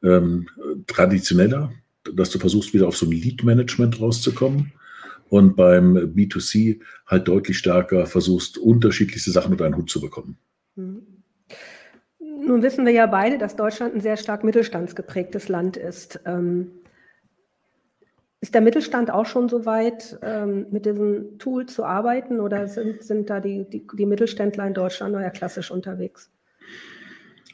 ähm, 0.03 0.47
traditioneller, 0.87 1.71
dass 2.13 2.31
du 2.31 2.39
versuchst, 2.39 2.73
wieder 2.73 2.87
auf 2.87 2.97
so 2.97 3.05
ein 3.05 3.11
Lead-Management 3.11 4.01
rauszukommen 4.01 4.73
und 5.31 5.55
beim 5.55 5.95
B2C 5.95 6.81
halt 7.07 7.27
deutlich 7.29 7.57
stärker 7.57 8.05
versuchst, 8.05 8.57
unterschiedlichste 8.57 9.31
Sachen 9.31 9.53
unter 9.53 9.63
einen 9.63 9.77
Hut 9.77 9.89
zu 9.89 10.01
bekommen. 10.01 10.37
Mhm. 10.75 11.07
Nun 12.19 12.61
wissen 12.61 12.85
wir 12.85 12.91
ja 12.91 13.05
beide, 13.05 13.37
dass 13.37 13.55
Deutschland 13.55 13.95
ein 13.95 14.01
sehr 14.01 14.17
stark 14.17 14.43
mittelstandsgeprägtes 14.43 15.47
Land 15.47 15.77
ist. 15.77 16.19
Ähm, 16.25 16.71
ist 18.41 18.53
der 18.53 18.61
Mittelstand 18.61 19.09
auch 19.09 19.25
schon 19.25 19.47
so 19.47 19.65
weit, 19.65 20.19
ähm, 20.21 20.65
mit 20.69 20.85
diesem 20.85 21.39
Tool 21.39 21.65
zu 21.65 21.85
arbeiten 21.85 22.41
oder 22.41 22.67
sind, 22.67 23.01
sind 23.01 23.29
da 23.29 23.39
die, 23.39 23.65
die, 23.69 23.87
die 23.97 24.05
Mittelständler 24.05 24.67
in 24.67 24.73
Deutschland 24.73 25.13
noch 25.13 25.21
ja 25.21 25.29
klassisch 25.29 25.71
unterwegs? 25.71 26.29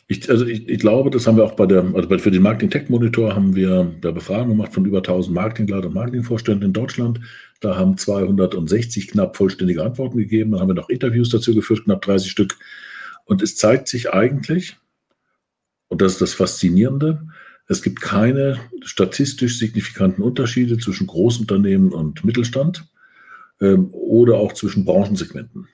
Ich, 0.09 0.29
also 0.29 0.45
ich, 0.45 0.69
ich, 0.69 0.79
glaube, 0.79 1.09
das 1.09 1.27
haben 1.27 1.35
wir 1.35 1.43
auch 1.43 1.55
bei 1.55 1.65
der, 1.65 1.83
also 1.93 2.17
für 2.17 2.31
den 2.31 2.41
Marketing 2.41 2.69
Tech 2.69 2.89
Monitor 2.89 3.35
haben 3.35 3.55
wir 3.55 3.93
da 3.99 4.11
Befragung 4.11 4.49
gemacht 4.49 4.73
von 4.73 4.85
über 4.85 4.99
1000 4.99 5.35
Marketingleitern 5.35 5.89
und 5.89 5.95
Marketingvorständen 5.95 6.67
in 6.67 6.73
Deutschland. 6.73 7.19
Da 7.59 7.75
haben 7.75 7.97
260 7.97 9.07
knapp 9.09 9.35
vollständige 9.35 9.83
Antworten 9.83 10.17
gegeben. 10.17 10.51
Dann 10.51 10.61
haben 10.61 10.69
wir 10.69 10.75
noch 10.75 10.89
Interviews 10.89 11.29
dazu 11.29 11.53
geführt, 11.53 11.83
knapp 11.85 12.01
30 12.01 12.29
Stück. 12.29 12.57
Und 13.25 13.41
es 13.41 13.55
zeigt 13.55 13.87
sich 13.87 14.11
eigentlich, 14.13 14.77
und 15.87 16.01
das 16.01 16.13
ist 16.13 16.21
das 16.21 16.33
Faszinierende, 16.33 17.27
es 17.67 17.81
gibt 17.81 17.99
keine 17.99 18.59
statistisch 18.81 19.59
signifikanten 19.59 20.23
Unterschiede 20.23 20.77
zwischen 20.77 21.07
Großunternehmen 21.07 21.91
und 21.91 22.23
Mittelstand 22.23 22.87
ähm, 23.59 23.89
oder 23.91 24.37
auch 24.37 24.53
zwischen 24.53 24.85
Branchensegmenten. 24.85 25.67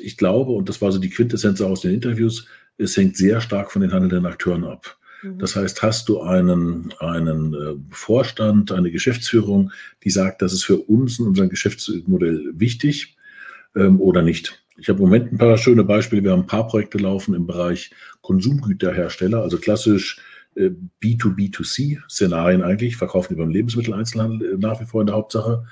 Ich 0.00 0.16
glaube, 0.16 0.52
und 0.52 0.68
das 0.68 0.80
war 0.82 0.90
so 0.92 0.98
die 0.98 1.10
Quintessenz 1.10 1.60
aus 1.60 1.82
den 1.82 1.94
Interviews, 1.94 2.46
es 2.76 2.96
hängt 2.96 3.16
sehr 3.16 3.40
stark 3.40 3.70
von 3.70 3.82
den 3.82 3.92
handelnden 3.92 4.26
Akteuren 4.26 4.64
ab. 4.64 4.98
Mhm. 5.24 5.38
Das 5.38 5.56
heißt, 5.56 5.82
hast 5.82 6.08
du 6.08 6.20
einen, 6.20 6.94
einen 7.00 7.54
äh, 7.54 7.74
Vorstand, 7.90 8.70
eine 8.70 8.90
Geschäftsführung, 8.90 9.72
die 10.04 10.10
sagt, 10.10 10.42
das 10.42 10.52
ist 10.52 10.64
für 10.64 10.78
uns 10.78 11.18
und 11.18 11.28
unser 11.28 11.48
Geschäftsmodell 11.48 12.52
wichtig 12.54 13.16
ähm, 13.74 14.00
oder 14.00 14.22
nicht? 14.22 14.62
Ich 14.76 14.88
habe 14.88 14.98
im 14.98 15.04
Moment 15.06 15.32
ein 15.32 15.38
paar 15.38 15.56
schöne 15.56 15.84
Beispiele. 15.84 16.22
Wir 16.22 16.32
haben 16.32 16.42
ein 16.42 16.46
paar 16.46 16.66
Projekte 16.66 16.98
laufen 16.98 17.34
im 17.34 17.46
Bereich 17.46 17.90
Konsumgüterhersteller, 18.22 19.40
also 19.42 19.58
klassisch 19.58 20.20
B2B2C-Szenarien 21.02 22.62
eigentlich, 22.62 22.96
verkaufen 22.96 23.34
über 23.34 23.44
den 23.44 23.52
Lebensmitteleinzelhandel 23.52 24.54
äh, 24.54 24.56
nach 24.58 24.80
wie 24.80 24.84
vor 24.84 25.00
in 25.00 25.06
der 25.06 25.16
Hauptsache. 25.16 25.66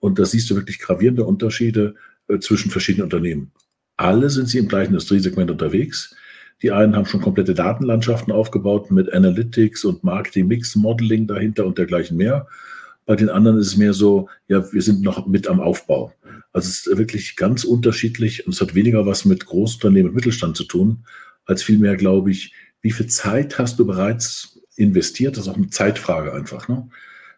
Und 0.00 0.18
da 0.18 0.24
siehst 0.24 0.50
du 0.50 0.56
wirklich 0.56 0.78
gravierende 0.78 1.24
Unterschiede 1.24 1.94
äh, 2.28 2.38
zwischen 2.38 2.70
verschiedenen 2.70 3.04
Unternehmen. 3.04 3.52
Alle 3.96 4.30
sind 4.30 4.48
sie 4.48 4.58
im 4.58 4.68
gleichen 4.68 4.92
Industriesegment 4.92 5.50
unterwegs. 5.50 6.16
Die 6.62 6.70
einen 6.70 6.94
haben 6.94 7.06
schon 7.06 7.20
komplette 7.20 7.54
Datenlandschaften 7.54 8.32
aufgebaut 8.32 8.90
mit 8.90 9.12
Analytics 9.12 9.84
und 9.84 10.04
Marketing 10.04 10.46
Mix 10.46 10.76
Modeling 10.76 11.26
dahinter 11.26 11.66
und 11.66 11.76
dergleichen 11.76 12.16
mehr. 12.16 12.46
Bei 13.04 13.16
den 13.16 13.28
anderen 13.28 13.58
ist 13.58 13.66
es 13.66 13.76
mehr 13.76 13.92
so, 13.92 14.28
ja, 14.46 14.72
wir 14.72 14.82
sind 14.82 15.02
noch 15.02 15.26
mit 15.26 15.48
am 15.48 15.60
Aufbau. 15.60 16.12
Also 16.52 16.68
es 16.68 16.86
ist 16.86 16.98
wirklich 16.98 17.34
ganz 17.34 17.64
unterschiedlich 17.64 18.46
und 18.46 18.52
es 18.54 18.60
hat 18.60 18.76
weniger 18.76 19.06
was 19.06 19.24
mit 19.24 19.44
Großunternehmen 19.44 20.10
und 20.10 20.14
Mittelstand 20.14 20.56
zu 20.56 20.64
tun, 20.64 21.04
als 21.46 21.64
vielmehr, 21.64 21.96
glaube 21.96 22.30
ich, 22.30 22.54
wie 22.80 22.92
viel 22.92 23.06
Zeit 23.06 23.58
hast 23.58 23.78
du 23.78 23.86
bereits 23.86 24.60
investiert? 24.76 25.36
Das 25.36 25.46
ist 25.46 25.50
auch 25.50 25.56
eine 25.56 25.70
Zeitfrage 25.70 26.32
einfach. 26.32 26.68
Ne? 26.68 26.88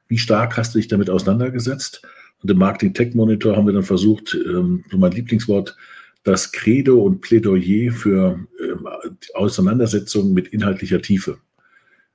Wie 0.08 0.18
stark 0.18 0.56
hast 0.56 0.74
du 0.74 0.78
dich 0.78 0.88
damit 0.88 1.08
auseinandergesetzt? 1.08 2.02
Und 2.42 2.50
im 2.50 2.58
Marketing 2.58 2.92
Tech 2.92 3.14
Monitor 3.14 3.56
haben 3.56 3.66
wir 3.66 3.72
dann 3.72 3.84
versucht, 3.84 4.36
ähm, 4.46 4.84
mein 4.92 5.12
Lieblingswort, 5.12 5.76
das 6.24 6.52
Credo 6.52 7.02
und 7.02 7.20
Plädoyer 7.20 7.92
für 7.92 8.40
ähm, 8.60 8.88
Auseinandersetzungen 9.34 10.32
mit 10.32 10.48
inhaltlicher 10.48 11.00
Tiefe. 11.00 11.38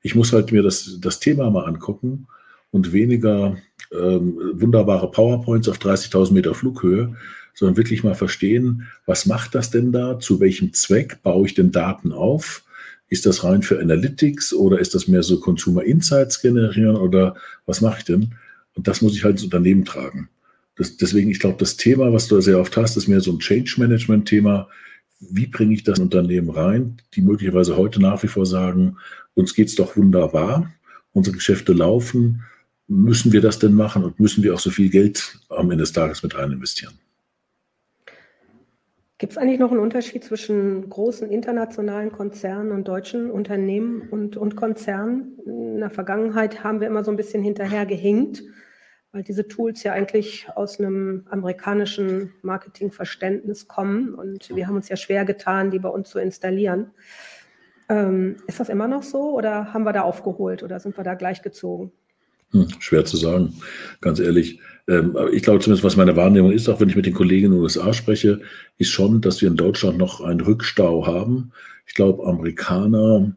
Ich 0.02 0.16
muss 0.16 0.34
halt 0.34 0.52
mir 0.52 0.64
das, 0.64 0.98
das 1.00 1.20
Thema 1.20 1.50
mal 1.50 1.66
angucken 1.66 2.28
und 2.72 2.92
weniger 2.92 3.58
ähm, 3.92 4.38
wunderbare 4.54 5.10
PowerPoints 5.12 5.70
auf 5.70 5.78
30.000 5.78 6.34
Meter 6.34 6.54
Flughöhe, 6.54 7.16
sondern 7.54 7.78
wirklich 7.78 8.04
mal 8.04 8.16
verstehen, 8.16 8.88
was 9.06 9.26
macht 9.26 9.54
das 9.56 9.70
denn 9.70 9.92
da? 9.92 10.20
Zu 10.20 10.40
welchem 10.40 10.74
Zweck 10.74 11.22
baue 11.24 11.46
ich 11.46 11.54
denn 11.54 11.72
Daten 11.72 12.12
auf? 12.12 12.64
Ist 13.10 13.26
das 13.26 13.44
rein 13.44 13.64
für 13.64 13.80
Analytics 13.80 14.54
oder 14.54 14.80
ist 14.80 14.96
das 14.96 15.08
mehr 15.08 15.24
so 15.24 15.40
Consumer 15.40 15.84
Insights 15.84 16.42
generieren 16.42 16.96
oder 16.96 17.36
was 17.66 17.82
mache 17.82 18.00
ich 18.00 18.06
denn? 18.06 18.36
Und 18.76 18.88
das 18.88 19.02
muss 19.02 19.16
ich 19.16 19.24
halt 19.24 19.34
ins 19.34 19.44
Unternehmen 19.44 19.84
tragen. 19.84 20.30
Das, 20.80 20.96
deswegen, 20.96 21.30
ich 21.30 21.42
glaube, 21.42 21.58
das 21.58 21.76
Thema, 21.76 22.14
was 22.14 22.30
du 22.30 22.40
sehr 22.40 22.58
oft 22.58 22.78
hast, 22.78 22.96
ist 22.96 23.10
mehr 23.10 23.20
so 23.20 23.34
ein 23.34 23.40
Change 23.40 23.76
Management 23.78 24.30
Thema. 24.30 24.70
Wie 25.20 25.46
bringe 25.46 25.74
ich 25.74 25.84
das 25.84 26.00
in 26.00 26.06
Unternehmen 26.06 26.50
rein, 26.50 27.02
die 27.14 27.22
möglicherweise 27.22 27.76
heute 27.76 28.02
nach 28.02 28.24
wie 28.24 28.28
vor 28.28 28.46
sagen, 28.46 28.96
uns 29.34 29.54
geht 29.54 29.68
es 29.68 29.76
doch 29.76 29.98
wunderbar, 29.98 30.72
unsere 31.12 31.36
Geschäfte 31.36 31.74
laufen, 31.74 32.44
müssen 32.88 33.34
wir 33.34 33.42
das 33.42 33.60
denn 33.60 33.74
machen 33.74 34.06
und 34.06 34.22
müssen 34.22 34.42
wir 34.42 34.54
auch 34.54 34.60
so 34.60 34.70
viel 34.70 34.90
Geld 34.90 35.38
am 35.50 35.70
Ende 35.70 35.84
des 35.84 35.92
Tages 35.92 36.24
mit 36.24 36.38
rein 36.38 36.54
investieren? 36.54 36.94
Gibt 39.18 39.34
es 39.34 39.38
eigentlich 39.38 39.60
noch 39.60 39.72
einen 39.72 39.82
Unterschied 39.82 40.24
zwischen 40.24 40.90
großen 40.90 41.30
internationalen 41.30 42.14
Konzernen 42.14 42.72
und 42.72 42.88
deutschen 42.88 43.30
Unternehmen 43.30 44.08
und, 44.12 44.38
und 44.38 44.56
Konzernen? 44.56 45.38
In 45.46 45.80
der 45.80 45.90
Vergangenheit 45.90 46.64
haben 46.64 46.80
wir 46.80 46.88
immer 46.88 47.04
so 47.04 47.12
ein 47.12 47.18
bisschen 47.18 47.44
hinterher 47.44 47.86
gehinkt, 47.86 48.44
weil 49.12 49.24
diese 49.24 49.48
Tools 49.48 49.84
ja 49.84 49.94
eigentlich 49.94 50.48
aus 50.56 50.80
einem 50.80 51.26
amerikanischen 51.30 52.34
Marketingverständnis 52.42 53.68
kommen 53.68 54.14
und 54.14 54.56
wir 54.56 54.68
haben 54.68 54.76
uns 54.76 54.90
ja 54.90 54.98
schwer 54.98 55.26
getan, 55.26 55.72
die 55.72 55.80
bei 55.80 55.90
uns 55.90 56.10
zu 56.10 56.20
installieren. 56.20 56.92
Ähm, 57.90 58.38
ist 58.46 58.60
das 58.60 58.70
immer 58.70 58.88
noch 58.88 59.02
so 59.02 59.36
oder 59.36 59.74
haben 59.74 59.84
wir 59.84 59.94
da 59.94 60.02
aufgeholt 60.02 60.62
oder 60.62 60.80
sind 60.80 60.96
wir 60.96 61.04
da 61.04 61.16
gleichgezogen? 61.16 61.92
Hm, 62.52 62.68
schwer 62.80 63.06
zu 63.06 63.18
sagen, 63.18 63.54
ganz 64.02 64.20
ehrlich. 64.20 64.60
Ähm, 64.88 65.18
ich 65.32 65.42
glaube 65.42 65.60
zumindest, 65.60 65.84
was 65.84 65.96
meine 65.96 66.16
Wahrnehmung 66.16 66.52
ist, 66.52 66.70
auch 66.70 66.80
wenn 66.80 66.90
ich 66.90 66.96
mit 66.96 67.08
den 67.08 67.14
Kollegen 67.14 67.48
in 67.48 67.52
den 67.54 67.62
USA 67.62 67.94
spreche, 67.94 68.42
ist 68.78 68.90
schon, 68.90 69.22
dass 69.22 69.42
wir 69.42 69.50
in 69.50 69.58
Deutschland 69.58 69.98
noch 69.98 70.22
einen 70.22 70.42
Rückstau 70.42 71.08
haben. 71.08 71.52
Ich 71.88 71.96
glaube, 71.96 72.28
Amerikaner, 72.28 73.36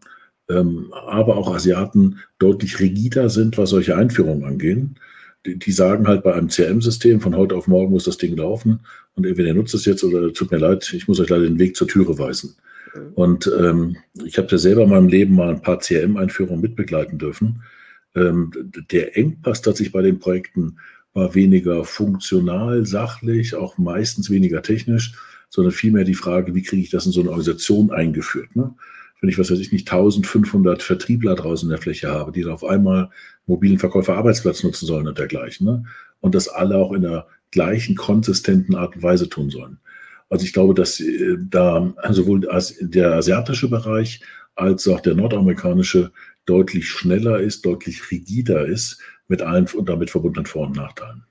ähm, 0.50 0.92
aber 1.06 1.36
auch 1.36 1.54
Asiaten 1.54 2.18
deutlich 2.38 2.78
rigider 2.78 3.30
sind, 3.30 3.56
was 3.56 3.70
solche 3.70 3.96
Einführungen 3.96 4.44
angehen. 4.44 4.96
Die, 5.46 5.58
die 5.58 5.72
sagen 5.72 6.06
halt 6.06 6.22
bei 6.22 6.34
einem 6.34 6.48
CRM-System, 6.48 7.20
von 7.20 7.36
heute 7.36 7.56
auf 7.56 7.66
morgen 7.66 7.92
muss 7.92 8.04
das 8.04 8.18
Ding 8.18 8.36
laufen 8.36 8.80
und 9.14 9.26
entweder 9.26 9.54
nutzt 9.54 9.74
es 9.74 9.84
jetzt 9.84 10.04
oder 10.04 10.32
tut 10.32 10.50
mir 10.50 10.58
leid, 10.58 10.92
ich 10.94 11.08
muss 11.08 11.20
euch 11.20 11.28
leider 11.28 11.44
den 11.44 11.58
Weg 11.58 11.76
zur 11.76 11.88
Türe 11.88 12.18
weisen. 12.18 12.54
Mhm. 12.94 13.12
Und 13.14 13.52
ähm, 13.58 13.96
ich 14.24 14.38
habe 14.38 14.48
ja 14.50 14.58
selber 14.58 14.82
in 14.82 14.90
meinem 14.90 15.08
Leben 15.08 15.34
mal 15.34 15.50
ein 15.50 15.62
paar 15.62 15.78
CRM-Einführungen 15.78 16.60
mitbegleiten 16.60 17.18
dürfen. 17.18 17.62
Ähm, 18.14 18.52
der 18.90 19.16
Engpass 19.16 19.62
tatsächlich 19.62 19.92
bei 19.92 20.02
den 20.02 20.18
Projekten 20.18 20.78
war 21.14 21.34
weniger 21.34 21.84
funktional, 21.84 22.86
sachlich, 22.86 23.54
auch 23.54 23.78
meistens 23.78 24.30
weniger 24.30 24.62
technisch, 24.62 25.14
sondern 25.50 25.72
vielmehr 25.72 26.04
die 26.04 26.14
Frage, 26.14 26.54
wie 26.54 26.62
kriege 26.62 26.82
ich 26.82 26.90
das 26.90 27.04
in 27.04 27.12
so 27.12 27.20
eine 27.20 27.30
Organisation 27.30 27.90
eingeführt. 27.90 28.56
Ne? 28.56 28.74
Wenn 29.22 29.28
ich, 29.28 29.38
was 29.38 29.52
weiß 29.52 29.60
ich 29.60 29.70
nicht, 29.70 29.90
1500 29.90 30.82
Vertriebler 30.82 31.36
draußen 31.36 31.68
in 31.68 31.70
der 31.70 31.80
Fläche 31.80 32.10
habe, 32.10 32.32
die 32.32 32.44
auf 32.44 32.64
einmal 32.64 33.08
mobilen 33.46 33.78
Verkäufer 33.78 34.16
Arbeitsplatz 34.16 34.64
nutzen 34.64 34.84
sollen 34.84 35.06
und 35.06 35.16
dergleichen. 35.16 35.64
Ne? 35.64 35.84
Und 36.20 36.34
das 36.34 36.48
alle 36.48 36.76
auch 36.76 36.92
in 36.92 37.02
der 37.02 37.28
gleichen 37.52 37.94
konsistenten 37.94 38.74
Art 38.74 38.96
und 38.96 39.02
Weise 39.04 39.28
tun 39.28 39.48
sollen. 39.48 39.78
Also 40.28 40.44
ich 40.44 40.52
glaube, 40.52 40.74
dass 40.74 40.98
äh, 40.98 41.36
da 41.38 41.94
sowohl 42.10 42.40
der 42.80 43.14
asiatische 43.14 43.70
Bereich 43.70 44.22
als 44.56 44.88
auch 44.88 45.00
der 45.00 45.14
nordamerikanische 45.14 46.10
deutlich 46.44 46.88
schneller 46.88 47.38
ist, 47.38 47.64
deutlich 47.64 48.10
rigider 48.10 48.66
ist 48.66 49.00
mit 49.28 49.40
allen 49.40 49.68
und 49.68 49.88
damit 49.88 50.10
verbundenen 50.10 50.46
Vor- 50.46 50.66
und 50.66 50.74
Nachteilen. 50.74 51.22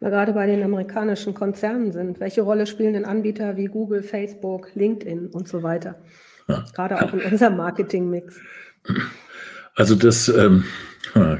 Na, 0.00 0.08
gerade 0.08 0.32
bei 0.32 0.46
den 0.46 0.62
amerikanischen 0.62 1.34
Konzernen 1.34 1.92
sind, 1.92 2.20
welche 2.20 2.40
Rolle 2.40 2.66
spielen 2.66 2.94
denn 2.94 3.04
Anbieter 3.04 3.58
wie 3.58 3.66
Google, 3.66 4.02
Facebook, 4.02 4.74
LinkedIn 4.74 5.26
und 5.26 5.46
so 5.46 5.62
weiter? 5.62 6.00
Ja. 6.50 6.64
Gerade 6.74 7.02
auch 7.02 7.12
in 7.12 7.20
unserem 7.20 7.56
Marketingmix. 7.56 8.36
Also 9.74 9.94
das, 9.94 10.28
ähm, 10.28 10.64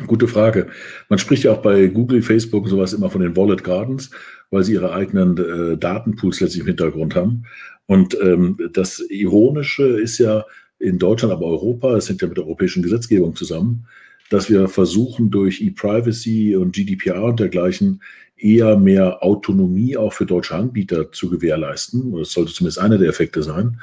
gute 0.06 0.28
Frage. 0.28 0.68
Man 1.08 1.18
spricht 1.18 1.44
ja 1.44 1.52
auch 1.52 1.62
bei 1.62 1.86
Google, 1.86 2.22
Facebook 2.22 2.64
und 2.64 2.70
sowas 2.70 2.92
immer 2.92 3.10
von 3.10 3.20
den 3.20 3.36
Wallet 3.36 3.64
Gardens, 3.64 4.10
weil 4.50 4.64
sie 4.64 4.72
ihre 4.72 4.92
eigenen 4.92 5.36
äh, 5.36 5.76
Datenpools 5.76 6.40
letztlich 6.40 6.60
im 6.60 6.66
Hintergrund 6.66 7.14
haben. 7.14 7.44
Und 7.86 8.16
ähm, 8.20 8.56
das 8.72 9.00
Ironische 9.08 9.84
ist 9.84 10.18
ja 10.18 10.44
in 10.78 10.98
Deutschland, 10.98 11.32
aber 11.32 11.46
Europa, 11.46 11.96
es 11.96 12.08
hängt 12.08 12.22
ja 12.22 12.28
mit 12.28 12.36
der 12.36 12.44
europäischen 12.44 12.82
Gesetzgebung 12.82 13.36
zusammen, 13.36 13.86
dass 14.30 14.48
wir 14.48 14.68
versuchen, 14.68 15.30
durch 15.30 15.60
E-Privacy 15.60 16.56
und 16.56 16.72
GDPR 16.72 17.24
und 17.24 17.40
dergleichen 17.40 18.00
eher 18.36 18.76
mehr 18.78 19.22
Autonomie 19.22 19.96
auch 19.96 20.12
für 20.12 20.24
deutsche 20.24 20.54
Anbieter 20.54 21.12
zu 21.12 21.28
gewährleisten. 21.28 22.16
Das 22.16 22.32
sollte 22.32 22.52
zumindest 22.52 22.78
einer 22.78 22.96
der 22.96 23.08
Effekte 23.08 23.42
sein. 23.42 23.80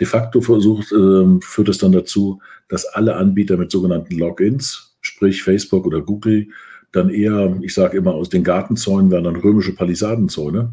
De 0.00 0.06
facto 0.06 0.40
versucht, 0.40 0.92
äh, 0.92 1.40
führt 1.40 1.68
es 1.68 1.78
dann 1.78 1.92
dazu, 1.92 2.40
dass 2.68 2.84
alle 2.86 3.16
Anbieter 3.16 3.56
mit 3.56 3.70
sogenannten 3.70 4.16
Logins, 4.18 4.96
sprich 5.00 5.42
Facebook 5.42 5.86
oder 5.86 6.00
Google, 6.00 6.48
dann 6.92 7.10
eher, 7.10 7.58
ich 7.62 7.74
sage 7.74 7.98
immer, 7.98 8.14
aus 8.14 8.28
den 8.28 8.44
Gartenzäunen 8.44 9.10
werden 9.10 9.24
dann 9.24 9.36
römische 9.36 9.74
Palisadenzäune, 9.74 10.72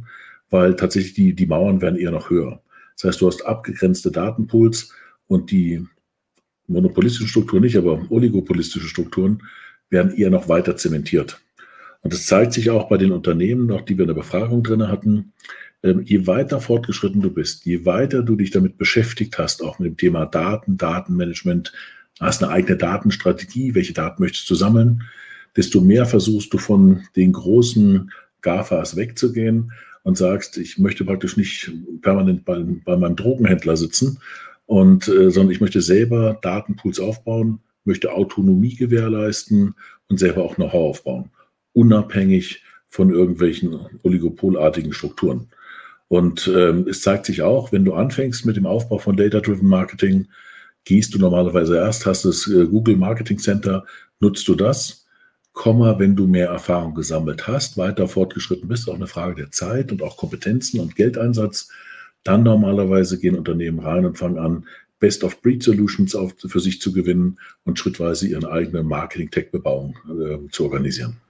weil 0.50 0.76
tatsächlich 0.76 1.14
die, 1.14 1.34
die 1.34 1.48
Mauern 1.48 1.82
werden 1.82 2.00
eher 2.00 2.12
noch 2.12 2.30
höher. 2.30 2.62
Das 2.96 3.06
heißt, 3.06 3.22
du 3.22 3.28
hast 3.28 3.46
abgegrenzte 3.46 4.12
Datenpools 4.12 4.94
und 5.28 5.50
die 5.52 5.86
monopolistischen 6.68 7.28
Strukturen 7.28 7.64
nicht, 7.64 7.78
aber 7.78 8.06
oligopolistische 8.10 8.88
Strukturen 8.88 9.44
werden 9.90 10.14
eher 10.16 10.30
noch 10.30 10.48
weiter 10.50 10.78
zementiert. 10.78 11.42
Und 12.02 12.14
das 12.14 12.26
zeigt 12.26 12.54
sich 12.54 12.70
auch 12.70 12.90
bei 12.90 12.98
den 12.98 13.12
Unternehmen, 13.12 13.68
noch 13.68 13.82
die 13.82 13.98
wir 13.98 14.04
in 14.04 14.10
der 14.10 14.16
Befragung 14.16 14.64
drin 14.64 14.88
hatten. 14.88 15.34
Ähm, 15.84 16.02
je 16.04 16.28
weiter 16.28 16.60
fortgeschritten 16.60 17.22
du 17.22 17.32
bist, 17.32 17.66
je 17.66 17.86
weiter 17.86 18.24
du 18.24 18.36
dich 18.36 18.52
damit 18.52 18.78
beschäftigt 18.78 19.38
hast, 19.38 19.64
auch 19.64 19.80
mit 19.80 19.90
dem 19.90 19.98
Thema 19.98 20.26
Daten, 20.26 20.78
Datenmanagement, 20.78 21.74
hast 22.20 22.44
eine 22.44 22.52
eigene 22.52 22.78
Datenstrategie, 22.78 23.74
welche 23.74 23.94
Daten 23.94 24.22
möchtest 24.22 24.50
du 24.50 24.56
sammeln, 24.56 25.04
desto 25.56 25.82
mehr 25.82 26.06
versuchst 26.06 26.54
du 26.54 26.58
von 26.58 27.04
den 27.16 27.34
großen 27.34 28.12
GAFAs 28.42 28.96
wegzugehen 28.96 29.72
und 30.04 30.18
sagst, 30.18 30.58
ich 30.58 30.78
möchte 30.78 31.04
praktisch 31.04 31.38
nicht 31.38 31.72
permanent 32.02 32.46
bei, 32.46 32.64
bei 32.86 32.96
meinem 32.96 33.16
Drogenhändler 33.16 33.78
sitzen, 33.78 34.20
und, 34.68 35.10
äh, 35.10 35.32
sondern 35.32 35.52
ich 35.52 35.60
möchte 35.60 35.82
selber 35.82 36.40
Datenpools 36.42 37.02
aufbauen, 37.02 37.60
möchte 37.84 38.14
Autonomie 38.14 38.76
gewährleisten 38.76 39.76
und 40.08 40.18
selber 40.18 40.44
auch 40.44 40.56
Know-how 40.56 40.92
aufbauen 40.92 41.30
unabhängig 41.74 42.64
von 42.90 43.12
irgendwelchen 43.12 43.80
oligopolartigen 44.04 44.94
Strukturen. 44.94 45.48
Und 46.12 46.52
ähm, 46.54 46.88
es 46.90 47.04
zeigt 47.04 47.26
sich 47.26 47.42
auch, 47.42 47.72
wenn 47.72 47.86
du 47.86 47.94
anfängst 47.94 48.46
mit 48.46 48.58
dem 48.58 48.66
Aufbau 48.66 48.98
von 48.98 49.16
Data-Driven 49.16 49.66
Marketing, 49.66 50.28
gehst 50.84 51.14
du 51.14 51.20
normalerweise 51.20 51.78
erst, 51.78 52.06
hast 52.06 52.26
das 52.26 52.48
äh, 52.48 52.66
Google 52.66 52.98
Marketing 52.98 53.38
Center, 53.38 53.86
nutzt 54.20 54.46
du 54.50 54.56
das, 54.56 55.08
Komma, 55.54 56.00
wenn 56.00 56.18
du 56.18 56.28
mehr 56.28 56.50
Erfahrung 56.50 56.96
gesammelt 56.96 57.48
hast, 57.48 57.78
weiter 57.78 58.10
fortgeschritten 58.10 58.68
bist, 58.68 58.90
auch 58.90 58.96
eine 58.96 59.08
Frage 59.08 59.36
der 59.36 59.52
Zeit 59.52 59.94
und 59.94 60.04
auch 60.04 60.18
Kompetenzen 60.18 60.82
und 60.82 60.98
Geldeinsatz, 60.98 61.70
dann 62.26 62.44
normalerweise 62.44 63.18
gehen 63.18 63.38
Unternehmen 63.38 63.80
rein 63.80 64.06
und 64.06 64.18
fangen 64.18 64.38
an, 64.38 64.66
Best-of-Breed-Solutions 65.00 66.18
für 66.46 66.60
sich 66.60 66.82
zu 66.82 66.92
gewinnen 66.92 67.40
und 67.64 67.80
schrittweise 67.80 68.28
ihren 68.28 68.44
eigenen 68.44 68.86
Marketing-Tech-Bebauung 68.86 69.96
äh, 70.10 70.50
zu 70.52 70.66
organisieren. 70.66 71.22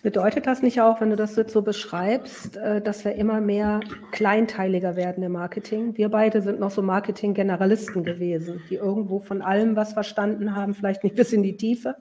Bedeutet 0.00 0.46
das 0.46 0.62
nicht 0.62 0.80
auch, 0.80 1.00
wenn 1.00 1.10
du 1.10 1.16
das 1.16 1.34
jetzt 1.34 1.52
so 1.52 1.62
beschreibst, 1.62 2.56
äh, 2.56 2.80
dass 2.80 3.04
wir 3.04 3.16
immer 3.16 3.40
mehr 3.40 3.80
kleinteiliger 4.12 4.94
werden 4.94 5.24
im 5.24 5.32
Marketing? 5.32 5.96
Wir 5.96 6.08
beide 6.08 6.40
sind 6.40 6.60
noch 6.60 6.70
so 6.70 6.82
Marketing-Generalisten 6.82 8.04
gewesen, 8.04 8.62
die 8.70 8.76
irgendwo 8.76 9.18
von 9.18 9.42
allem 9.42 9.74
was 9.74 9.94
verstanden 9.94 10.54
haben, 10.54 10.74
vielleicht 10.74 11.02
nicht 11.02 11.16
bis 11.16 11.32
in 11.32 11.42
die 11.42 11.56
Tiefe, 11.56 11.96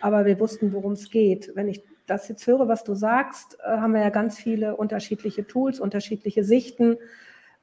aber 0.00 0.26
wir 0.26 0.38
wussten, 0.38 0.72
worum 0.72 0.92
es 0.92 1.10
geht. 1.10 1.50
Wenn 1.56 1.68
ich 1.68 1.82
das 2.06 2.28
jetzt 2.28 2.46
höre, 2.46 2.68
was 2.68 2.84
du 2.84 2.94
sagst, 2.94 3.58
äh, 3.64 3.68
haben 3.68 3.94
wir 3.94 4.00
ja 4.00 4.10
ganz 4.10 4.38
viele 4.38 4.76
unterschiedliche 4.76 5.44
Tools, 5.44 5.80
unterschiedliche 5.80 6.44
Sichten. 6.44 6.98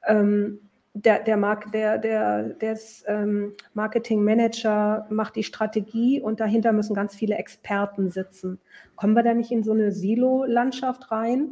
Ähm, 0.06 0.67
der, 1.04 1.22
der, 1.22 1.36
Mark, 1.36 1.70
der, 1.72 1.98
der, 1.98 2.42
der 2.44 2.78
ähm, 3.06 3.52
Marketing 3.74 4.22
Manager 4.24 5.06
macht 5.10 5.36
die 5.36 5.42
Strategie 5.42 6.20
und 6.20 6.40
dahinter 6.40 6.72
müssen 6.72 6.94
ganz 6.94 7.14
viele 7.14 7.36
Experten 7.36 8.10
sitzen. 8.10 8.58
Kommen 8.96 9.14
wir 9.14 9.22
da 9.22 9.34
nicht 9.34 9.50
in 9.50 9.62
so 9.62 9.72
eine 9.72 9.92
Silo-Landschaft 9.92 11.10
rein? 11.10 11.50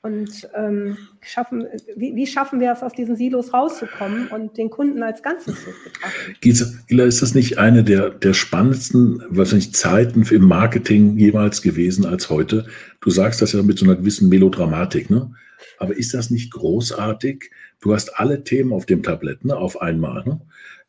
Und 0.00 0.48
ähm, 0.54 0.96
schaffen, 1.20 1.66
wie, 1.96 2.14
wie, 2.14 2.26
schaffen 2.26 2.60
wir 2.60 2.70
es, 2.70 2.82
aus 2.82 2.92
diesen 2.92 3.16
Silos 3.16 3.52
rauszukommen 3.52 4.28
und 4.28 4.56
den 4.56 4.70
Kunden 4.70 5.02
als 5.02 5.24
Ganzes 5.24 5.56
zu 5.56 5.70
betrachten? 5.84 6.36
Gila, 6.88 7.04
ist 7.04 7.20
das 7.20 7.34
nicht 7.34 7.58
eine 7.58 7.82
der, 7.82 8.10
der 8.10 8.32
spannendsten 8.32 9.24
wahrscheinlich 9.28 9.74
Zeiten 9.74 10.22
im 10.22 10.44
Marketing 10.44 11.18
jemals 11.18 11.62
gewesen 11.62 12.06
als 12.06 12.30
heute? 12.30 12.66
Du 13.00 13.10
sagst 13.10 13.42
das 13.42 13.52
ja 13.52 13.62
mit 13.62 13.78
so 13.78 13.86
einer 13.86 13.96
gewissen 13.96 14.28
Melodramatik, 14.28 15.10
ne? 15.10 15.32
Aber 15.78 15.96
ist 15.96 16.14
das 16.14 16.30
nicht 16.30 16.52
großartig? 16.52 17.50
Du 17.80 17.94
hast 17.94 18.18
alle 18.18 18.42
Themen 18.42 18.72
auf 18.72 18.86
dem 18.86 19.02
Tablett, 19.02 19.44
ne, 19.44 19.56
auf 19.56 19.80
einmal. 19.80 20.24
Ne? 20.24 20.40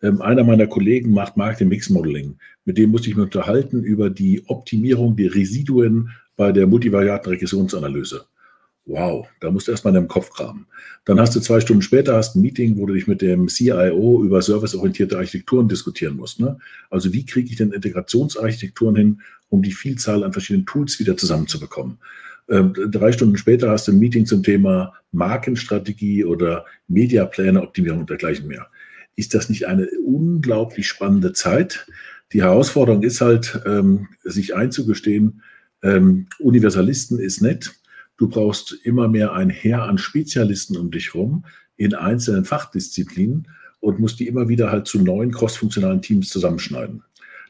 Ähm, 0.01 0.21
einer 0.21 0.43
meiner 0.43 0.67
Kollegen 0.67 1.11
macht 1.11 1.37
Marketing 1.37 1.67
Mix 1.67 1.89
Modeling. 1.89 2.37
Mit 2.65 2.77
dem 2.77 2.91
musste 2.91 3.09
ich 3.09 3.15
mich 3.15 3.25
unterhalten 3.25 3.83
über 3.83 4.09
die 4.09 4.43
Optimierung 4.47 5.15
der 5.15 5.33
Residuen 5.33 6.09
bei 6.35 6.51
der 6.51 6.67
multivariaten 6.67 7.29
Regressionsanalyse. 7.31 8.25
Wow, 8.85 9.27
da 9.39 9.51
musst 9.51 9.67
du 9.67 9.71
erstmal 9.71 9.91
in 9.91 10.01
deinem 10.01 10.07
Kopf 10.07 10.31
graben. 10.31 10.65
Dann 11.05 11.19
hast 11.19 11.35
du 11.35 11.39
zwei 11.41 11.59
Stunden 11.59 11.83
später 11.83 12.15
hast 12.15 12.35
ein 12.35 12.41
Meeting, 12.41 12.77
wo 12.77 12.87
du 12.87 12.95
dich 12.95 13.05
mit 13.05 13.21
dem 13.21 13.47
CIO 13.47 14.23
über 14.23 14.41
serviceorientierte 14.41 15.15
Architekturen 15.15 15.67
diskutieren 15.67 16.15
musst. 16.15 16.39
Ne? 16.39 16.57
Also 16.89 17.13
wie 17.13 17.23
kriege 17.23 17.49
ich 17.49 17.57
denn 17.57 17.71
Integrationsarchitekturen 17.71 18.95
hin, 18.95 19.21
um 19.49 19.61
die 19.61 19.73
Vielzahl 19.73 20.23
an 20.23 20.33
verschiedenen 20.33 20.65
Tools 20.65 20.99
wieder 20.99 21.15
zusammenzubekommen? 21.15 21.99
Ähm, 22.49 22.73
drei 22.73 23.11
Stunden 23.11 23.37
später 23.37 23.69
hast 23.69 23.87
du 23.87 23.91
ein 23.91 23.99
Meeting 23.99 24.25
zum 24.25 24.43
Thema 24.43 24.93
Markenstrategie 25.11 26.25
oder 26.25 26.65
Mediapläne, 26.87 27.61
Optimierung 27.61 28.01
und 28.01 28.09
dergleichen 28.09 28.47
mehr. 28.47 28.67
Ist 29.15 29.33
das 29.33 29.49
nicht 29.49 29.67
eine 29.67 29.87
unglaublich 30.05 30.87
spannende 30.87 31.33
Zeit? 31.33 31.87
Die 32.33 32.41
Herausforderung 32.41 33.03
ist 33.03 33.21
halt, 33.21 33.61
ähm, 33.65 34.07
sich 34.23 34.55
einzugestehen, 34.55 35.41
ähm, 35.81 36.27
Universalisten 36.39 37.19
ist 37.19 37.41
nett. 37.41 37.73
Du 38.17 38.27
brauchst 38.27 38.73
immer 38.83 39.07
mehr 39.07 39.33
ein 39.33 39.49
Heer 39.49 39.83
an 39.83 39.97
Spezialisten 39.97 40.77
um 40.77 40.91
dich 40.91 41.13
rum 41.15 41.45
in 41.77 41.95
einzelnen 41.95 42.45
Fachdisziplinen 42.45 43.47
und 43.79 43.99
musst 43.99 44.19
die 44.19 44.27
immer 44.27 44.49
wieder 44.49 44.71
halt 44.71 44.87
zu 44.87 45.01
neuen 45.01 45.31
crossfunktionalen 45.31 46.01
Teams 46.01 46.29
zusammenschneiden. 46.29 47.03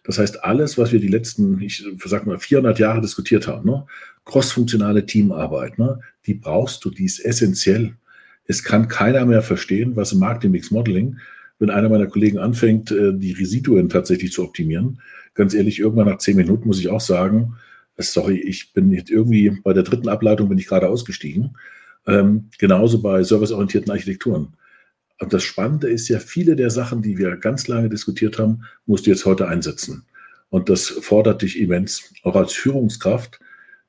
Das 0.04 0.18
heißt, 0.18 0.44
alles, 0.44 0.78
was 0.78 0.92
wir 0.92 1.00
die 1.00 1.08
letzten, 1.08 1.60
ich 1.62 1.84
sag 2.06 2.26
mal, 2.26 2.40
400 2.40 2.80
Jahre 2.80 3.02
diskutiert 3.02 3.48
haben, 3.48 3.70
ne? 3.70 3.86
Crossfunktionale 4.26 5.06
Teamarbeit, 5.06 5.80
ne? 5.80 6.00
die 6.26 6.34
brauchst 6.36 6.86
du, 6.86 6.90
die 6.90 7.06
ist 7.06 7.20
essentiell. 7.20 7.96
Es 8.46 8.64
kann 8.64 8.88
keiner 8.88 9.26
mehr 9.26 9.42
verstehen, 9.42 9.96
was 9.96 10.12
im 10.12 10.20
Marketing 10.20 10.52
Mix 10.52 10.72
Modeling, 10.72 11.18
wenn 11.60 11.70
einer 11.70 11.90
meiner 11.90 12.08
Kollegen 12.08 12.38
anfängt, 12.38 12.92
äh, 12.92 13.14
die 13.14 13.34
Residuen 13.34 13.90
tatsächlich 13.90 14.32
zu 14.32 14.44
optimieren. 14.44 15.02
Ganz 15.34 15.54
ehrlich, 15.54 15.80
irgendwann 15.80 16.08
nach 16.08 16.18
zehn 16.18 16.38
Minuten 16.38 16.68
muss 16.68 16.80
ich 16.80 16.90
auch 16.90 17.02
sagen, 17.02 17.56
äh, 17.98 18.04
sorry, 18.04 18.40
ich 18.40 18.74
bin 18.74 18.92
jetzt 18.92 19.12
irgendwie 19.12 19.50
bei 19.64 19.74
der 19.74 19.84
dritten 19.84 20.10
Ableitung 20.10 20.50
bin 20.50 20.58
ich 20.58 20.68
gerade 20.68 20.90
ausgestiegen. 20.90 21.58
Ähm, 22.08 22.50
genauso 22.58 23.02
bei 23.02 23.24
serviceorientierten 23.24 23.92
Architekturen. 23.92 24.54
Und 25.20 25.34
das 25.34 25.44
Spannende 25.44 25.90
ist 25.90 26.08
ja, 26.08 26.20
viele 26.20 26.56
der 26.56 26.70
Sachen, 26.70 27.02
die 27.02 27.18
wir 27.18 27.36
ganz 27.36 27.68
lange 27.68 27.90
diskutiert 27.90 28.40
haben, 28.40 28.64
musst 28.86 29.06
du 29.06 29.10
jetzt 29.12 29.26
heute 29.26 29.48
einsetzen. 29.48 30.06
Und 30.50 30.70
das 30.70 30.88
fordert 30.88 31.42
dich 31.42 31.60
immens, 31.60 32.14
auch 32.24 32.36
als 32.36 32.54
Führungskraft, 32.54 33.40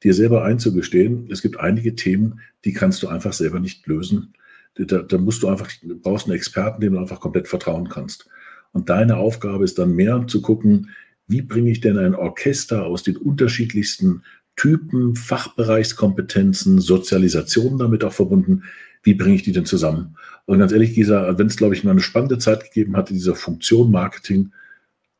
dir 0.02 0.14
selber 0.14 0.44
einzugestehen, 0.44 1.28
es 1.30 1.42
gibt 1.42 1.60
einige 1.60 1.94
Themen, 1.94 2.40
die 2.64 2.72
kannst 2.72 3.02
du 3.02 3.08
einfach 3.08 3.32
selber 3.32 3.60
nicht 3.60 3.86
lösen. 3.86 4.34
Da, 4.74 5.02
da 5.02 5.18
musst 5.18 5.42
du 5.42 5.48
einfach, 5.48 5.68
du 5.82 5.98
brauchst 5.98 6.26
einen 6.26 6.36
Experten, 6.36 6.80
dem 6.80 6.94
du 6.94 6.98
einfach 6.98 7.20
komplett 7.20 7.48
vertrauen 7.48 7.88
kannst. 7.88 8.28
Und 8.72 8.88
deine 8.88 9.16
Aufgabe 9.16 9.64
ist 9.64 9.78
dann 9.78 9.94
mehr 9.94 10.24
zu 10.26 10.40
gucken, 10.40 10.90
wie 11.26 11.42
bringe 11.42 11.70
ich 11.70 11.80
denn 11.80 11.98
ein 11.98 12.14
Orchester 12.14 12.86
aus 12.86 13.02
den 13.02 13.16
unterschiedlichsten 13.16 14.22
Typen, 14.56 15.16
Fachbereichskompetenzen, 15.16 16.80
Sozialisationen 16.80 17.78
damit 17.78 18.04
auch 18.04 18.12
verbunden, 18.12 18.64
Wie 19.02 19.14
bringe 19.14 19.36
ich 19.36 19.42
die 19.42 19.52
denn 19.52 19.64
zusammen? 19.64 20.16
Und 20.44 20.58
ganz 20.58 20.72
ehrlich, 20.72 20.94
Gisa, 20.94 21.38
wenn 21.38 21.46
es, 21.46 21.56
glaube 21.56 21.74
ich, 21.74 21.84
mal 21.84 21.92
eine 21.92 22.00
spannende 22.00 22.36
Zeit 22.36 22.64
gegeben 22.64 22.96
hat 22.96 23.08
in 23.10 23.16
dieser 23.16 23.34
Funktion 23.34 23.90
Marketing, 23.90 24.52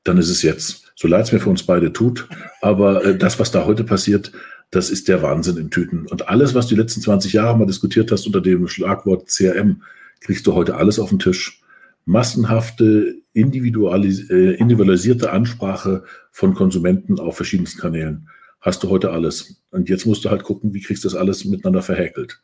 dann 0.05 0.19
ist 0.19 0.29
es 0.29 0.43
jetzt. 0.43 0.93
So 0.97 1.09
leid 1.09 1.25
es 1.25 1.33
mir 1.33 1.41
für 1.41 1.49
uns 1.49 1.63
beide 1.63 1.93
tut. 1.93 2.29
Aber 2.61 3.03
äh, 3.05 3.17
das, 3.17 3.39
was 3.39 3.51
da 3.51 3.65
heute 3.65 3.85
passiert, 3.85 4.33
das 4.71 4.91
ist 4.91 5.09
der 5.09 5.23
Wahnsinn 5.23 5.57
in 5.57 5.71
Tüten. 5.71 6.07
Und 6.07 6.29
alles, 6.29 6.55
was 6.55 6.67
du 6.69 6.75
die 6.75 6.81
letzten 6.81 7.01
20 7.01 7.33
Jahre 7.33 7.59
mal 7.59 7.67
diskutiert 7.67 8.13
hast 8.13 8.27
unter 8.27 8.41
dem 8.41 8.69
Schlagwort 8.69 9.29
CRM, 9.29 9.83
kriegst 10.21 10.47
du 10.47 10.55
heute 10.55 10.77
alles 10.77 10.99
auf 10.99 11.11
den 11.11 11.19
Tisch. 11.19 11.63
Massenhafte, 12.05 13.17
äh, 13.35 13.41
individualisierte 13.41 15.31
Ansprache 15.33 16.05
von 16.31 16.55
Konsumenten 16.55 17.19
auf 17.19 17.37
verschiedensten 17.37 17.81
Kanälen. 17.81 18.29
Hast 18.61 18.83
du 18.83 18.91
heute 18.91 19.11
alles. 19.11 19.63
Und 19.71 19.89
jetzt 19.89 20.07
musst 20.07 20.25
du 20.25 20.31
halt 20.31 20.45
gucken, 20.45 20.75
wie 20.75 20.81
kriegst 20.81 21.05
du 21.05 21.09
das 21.09 21.17
alles 21.17 21.45
miteinander 21.45 21.83
verhäkelt. 21.83 22.41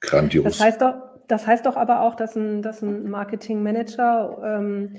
Grandios. 0.00 0.44
Das 0.44 0.60
heißt 0.60 0.82
doch, 0.82 0.94
das 1.28 1.46
heißt 1.46 1.66
doch 1.66 1.76
aber 1.76 2.02
auch, 2.02 2.16
dass 2.16 2.36
ein, 2.36 2.62
dass 2.62 2.82
ein 2.82 3.08
Marketingmanager 3.08 4.38
ähm, 4.44 4.96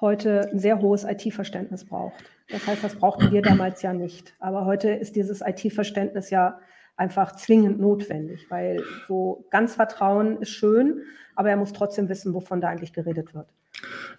heute 0.00 0.50
ein 0.50 0.58
sehr 0.58 0.80
hohes 0.80 1.04
IT-Verständnis 1.04 1.84
braucht. 1.84 2.24
Das 2.48 2.66
heißt, 2.66 2.84
das 2.84 2.94
brauchten 2.94 3.32
wir 3.32 3.42
damals 3.42 3.82
ja 3.82 3.92
nicht. 3.92 4.34
Aber 4.38 4.64
heute 4.64 4.90
ist 4.90 5.16
dieses 5.16 5.40
IT-Verständnis 5.40 6.30
ja 6.30 6.58
einfach 6.96 7.36
zwingend 7.36 7.80
notwendig, 7.80 8.46
weil 8.48 8.82
so 9.08 9.46
ganz 9.50 9.74
Vertrauen 9.74 10.40
ist 10.40 10.50
schön, 10.50 11.02
aber 11.34 11.50
er 11.50 11.56
muss 11.56 11.72
trotzdem 11.72 12.08
wissen, 12.08 12.34
wovon 12.34 12.60
da 12.60 12.68
eigentlich 12.68 12.92
geredet 12.92 13.34
wird. 13.34 13.48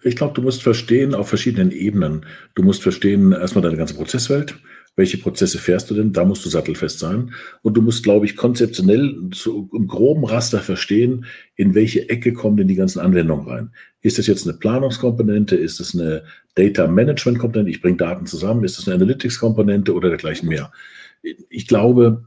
Ich 0.02 0.14
glaube, 0.14 0.34
du 0.34 0.42
musst 0.42 0.62
verstehen 0.62 1.14
auf 1.14 1.28
verschiedenen 1.28 1.72
Ebenen. 1.72 2.24
Du 2.54 2.62
musst 2.62 2.82
verstehen 2.82 3.32
erstmal 3.32 3.62
deine 3.62 3.76
ganze 3.76 3.94
Prozesswelt. 3.94 4.56
Welche 4.98 5.16
Prozesse 5.16 5.58
fährst 5.58 5.88
du 5.90 5.94
denn? 5.94 6.12
Da 6.12 6.24
musst 6.24 6.44
du 6.44 6.48
sattelfest 6.48 6.98
sein. 6.98 7.32
Und 7.62 7.74
du 7.74 7.82
musst, 7.82 8.02
glaube 8.02 8.26
ich, 8.26 8.34
konzeptionell 8.34 9.30
zu, 9.30 9.70
im 9.72 9.86
groben 9.86 10.24
Raster 10.24 10.58
verstehen, 10.58 11.24
in 11.54 11.76
welche 11.76 12.08
Ecke 12.08 12.32
kommen 12.32 12.56
denn 12.56 12.66
die 12.66 12.74
ganzen 12.74 12.98
Anwendungen 12.98 13.46
rein. 13.46 13.70
Ist 14.02 14.18
das 14.18 14.26
jetzt 14.26 14.44
eine 14.44 14.58
Planungskomponente? 14.58 15.54
Ist 15.54 15.78
das 15.78 15.94
eine 15.94 16.24
Data 16.56 16.88
Management 16.88 17.38
Komponente? 17.38 17.70
Ich 17.70 17.80
bringe 17.80 17.96
Daten 17.96 18.26
zusammen. 18.26 18.64
Ist 18.64 18.76
das 18.76 18.88
eine 18.88 18.96
Analytics 18.96 19.38
Komponente 19.38 19.94
oder 19.94 20.08
dergleichen 20.08 20.48
mehr? 20.48 20.72
Ich 21.48 21.68
glaube, 21.68 22.24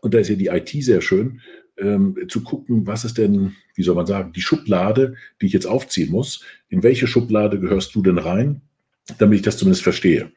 und 0.00 0.14
da 0.14 0.18
ist 0.18 0.30
ja 0.30 0.36
die 0.36 0.46
IT 0.46 0.70
sehr 0.70 1.02
schön, 1.02 1.42
ähm, 1.76 2.16
zu 2.28 2.42
gucken, 2.42 2.86
was 2.86 3.04
ist 3.04 3.18
denn, 3.18 3.52
wie 3.74 3.82
soll 3.82 3.94
man 3.94 4.06
sagen, 4.06 4.32
die 4.32 4.40
Schublade, 4.40 5.16
die 5.42 5.46
ich 5.46 5.52
jetzt 5.52 5.66
aufziehen 5.66 6.10
muss. 6.10 6.42
In 6.70 6.82
welche 6.82 7.06
Schublade 7.06 7.60
gehörst 7.60 7.94
du 7.94 8.00
denn 8.00 8.16
rein, 8.16 8.62
damit 9.18 9.40
ich 9.40 9.44
das 9.44 9.58
zumindest 9.58 9.82
verstehe? 9.82 10.32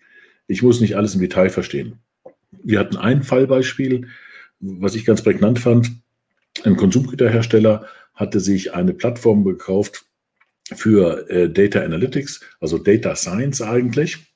Ich 0.49 0.63
muss 0.63 0.81
nicht 0.81 0.97
alles 0.97 1.13
im 1.13 1.21
Detail 1.21 1.49
verstehen. 1.51 1.99
Wir 2.63 2.79
hatten 2.79 2.97
ein 2.97 3.21
Fallbeispiel, 3.21 4.07
was 4.59 4.95
ich 4.95 5.05
ganz 5.05 5.21
prägnant 5.21 5.59
fand. 5.59 5.91
Ein 6.63 6.75
Konsumgüterhersteller 6.75 7.85
hatte 8.15 8.39
sich 8.39 8.73
eine 8.73 8.93
Plattform 8.93 9.43
gekauft 9.45 10.05
für 10.73 11.29
äh, 11.29 11.49
Data 11.51 11.81
Analytics, 11.81 12.41
also 12.59 12.79
Data 12.79 13.15
Science 13.15 13.61
eigentlich, 13.61 14.33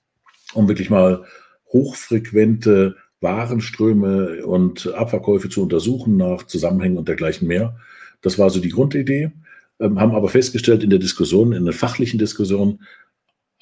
um 0.53 0.67
wirklich 0.67 0.91
mal 0.91 1.25
hochfrequente 1.69 2.95
Warenströme 3.19 4.45
und 4.45 4.93
Abverkäufe 4.93 5.49
zu 5.49 5.63
untersuchen 5.63 6.15
nach 6.15 6.43
Zusammenhängen 6.43 6.97
und 6.97 7.07
dergleichen 7.07 7.47
mehr. 7.47 7.75
Das 8.21 8.37
war 8.37 8.51
so 8.51 8.59
die 8.59 8.69
Grundidee, 8.69 9.31
ähm, 9.79 9.99
haben 9.99 10.13
aber 10.13 10.29
festgestellt 10.29 10.83
in 10.83 10.91
der 10.91 10.99
Diskussion, 10.99 11.53
in 11.53 11.65
der 11.65 11.73
fachlichen 11.73 12.19
Diskussion, 12.19 12.81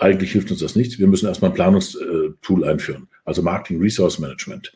eigentlich 0.01 0.31
hilft 0.31 0.49
uns 0.49 0.61
das 0.61 0.75
nicht. 0.75 0.97
Wir 0.99 1.07
müssen 1.07 1.27
erstmal 1.27 1.51
ein 1.51 1.55
Planungstool 1.55 2.63
einführen, 2.63 3.07
also 3.23 3.43
Marketing 3.43 3.79
Resource 3.79 4.17
Management. 4.17 4.73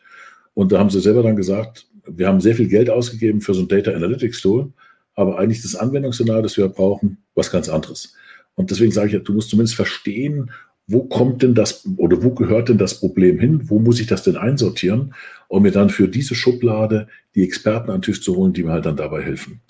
Und 0.54 0.72
da 0.72 0.78
haben 0.78 0.92
sie 0.92 1.02
selber 1.02 1.24
dann 1.24 1.36
gesagt, 1.36 1.88
wir 2.08 2.28
haben 2.28 2.40
sehr 2.40 2.56
viel 2.56 2.68
Geld 2.68 2.90
ausgegeben 2.90 3.42
für 3.42 3.56
so 3.56 3.64
ein 3.64 3.68
Data 3.68 3.92
Analytics 3.92 4.42
Tool, 4.42 4.72
aber 5.16 5.40
eigentlich 5.40 5.64
das 5.64 5.76
Anwendungsszenario, 5.76 6.44
das 6.44 6.58
wir 6.58 6.68
brauchen, 6.68 7.18
was 7.34 7.52
ganz 7.52 7.70
anderes. 7.70 8.14
Und 8.54 8.70
deswegen 8.70 8.92
sage 8.92 9.18
ich 9.18 9.24
du 9.24 9.34
musst 9.34 9.50
zumindest 9.50 9.76
verstehen, 9.76 10.52
wo 10.88 11.04
kommt 11.06 11.42
denn 11.42 11.56
das 11.56 11.84
oder 11.98 12.22
wo 12.22 12.30
gehört 12.30 12.70
denn 12.70 12.78
das 12.78 13.00
Problem 13.00 13.40
hin? 13.40 13.68
Wo 13.70 13.80
muss 13.80 14.00
ich 14.00 14.06
das 14.06 14.22
denn 14.22 14.38
einsortieren, 14.38 15.16
um 15.48 15.64
mir 15.64 15.72
dann 15.72 15.90
für 15.90 16.08
diese 16.08 16.36
Schublade 16.36 17.08
die 17.34 17.44
Experten 17.44 17.90
an 17.90 17.98
den 17.98 18.02
Tisch 18.04 18.22
zu 18.22 18.36
holen, 18.36 18.54
die 18.54 18.64
mir 18.64 18.74
halt 18.74 18.86
dann 18.86 18.96
dabei 18.96 19.24
helfen? 19.24 19.62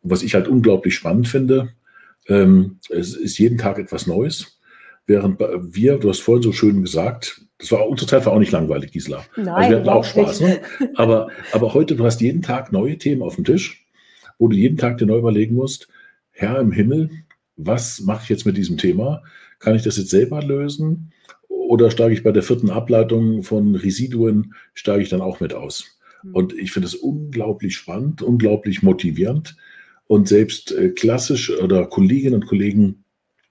Und 0.00 0.10
was 0.10 0.22
ich 0.22 0.34
halt 0.34 0.48
unglaublich 0.48 0.94
spannend 0.94 1.28
finde, 1.28 1.68
ähm, 2.28 2.78
es 2.88 3.14
ist 3.14 3.38
jeden 3.38 3.58
Tag 3.58 3.78
etwas 3.78 4.06
Neues. 4.06 4.58
Während 5.06 5.40
wir, 5.40 5.98
du 5.98 6.08
hast 6.08 6.20
vorhin 6.20 6.42
so 6.42 6.52
schön 6.52 6.82
gesagt, 6.82 7.42
das 7.58 7.72
war 7.72 7.88
unsere 7.88 8.08
Zeit 8.08 8.26
war 8.26 8.32
auch 8.32 8.38
nicht 8.38 8.52
langweilig, 8.52 8.92
Gisela. 8.92 9.24
Nein, 9.36 9.48
also 9.48 9.70
wir 9.70 9.76
hatten 9.78 9.88
auch 9.88 10.04
Spaß. 10.04 10.40
Ne? 10.40 10.60
Aber, 10.96 11.28
aber 11.52 11.74
heute, 11.74 11.96
du 11.96 12.04
hast 12.04 12.20
jeden 12.20 12.42
Tag 12.42 12.72
neue 12.72 12.98
Themen 12.98 13.22
auf 13.22 13.36
dem 13.36 13.44
Tisch, 13.44 13.86
wo 14.38 14.48
du 14.48 14.56
jeden 14.56 14.76
Tag 14.76 14.98
dir 14.98 15.06
neu 15.06 15.18
überlegen 15.18 15.54
musst, 15.54 15.88
Herr 16.30 16.58
im 16.58 16.72
Himmel, 16.72 17.10
was 17.56 18.00
mache 18.00 18.22
ich 18.24 18.28
jetzt 18.28 18.46
mit 18.46 18.56
diesem 18.56 18.78
Thema? 18.78 19.22
Kann 19.58 19.76
ich 19.76 19.82
das 19.82 19.96
jetzt 19.96 20.10
selber 20.10 20.42
lösen? 20.42 21.12
Oder 21.48 21.90
steige 21.90 22.14
ich 22.14 22.22
bei 22.22 22.32
der 22.32 22.42
vierten 22.42 22.70
Ableitung 22.70 23.44
von 23.44 23.74
Residuen, 23.74 24.54
steige 24.74 25.02
ich 25.02 25.08
dann 25.08 25.20
auch 25.20 25.40
mit 25.40 25.54
aus? 25.54 25.98
Hm. 26.22 26.34
Und 26.34 26.52
ich 26.54 26.72
finde 26.72 26.88
es 26.88 26.94
unglaublich 26.94 27.76
spannend, 27.76 28.22
unglaublich 28.22 28.82
motivierend. 28.82 29.56
Und 30.06 30.28
selbst 30.28 30.72
äh, 30.72 30.90
klassisch 30.90 31.50
oder 31.50 31.86
Kolleginnen 31.86 32.34
und 32.34 32.46
Kollegen, 32.46 33.01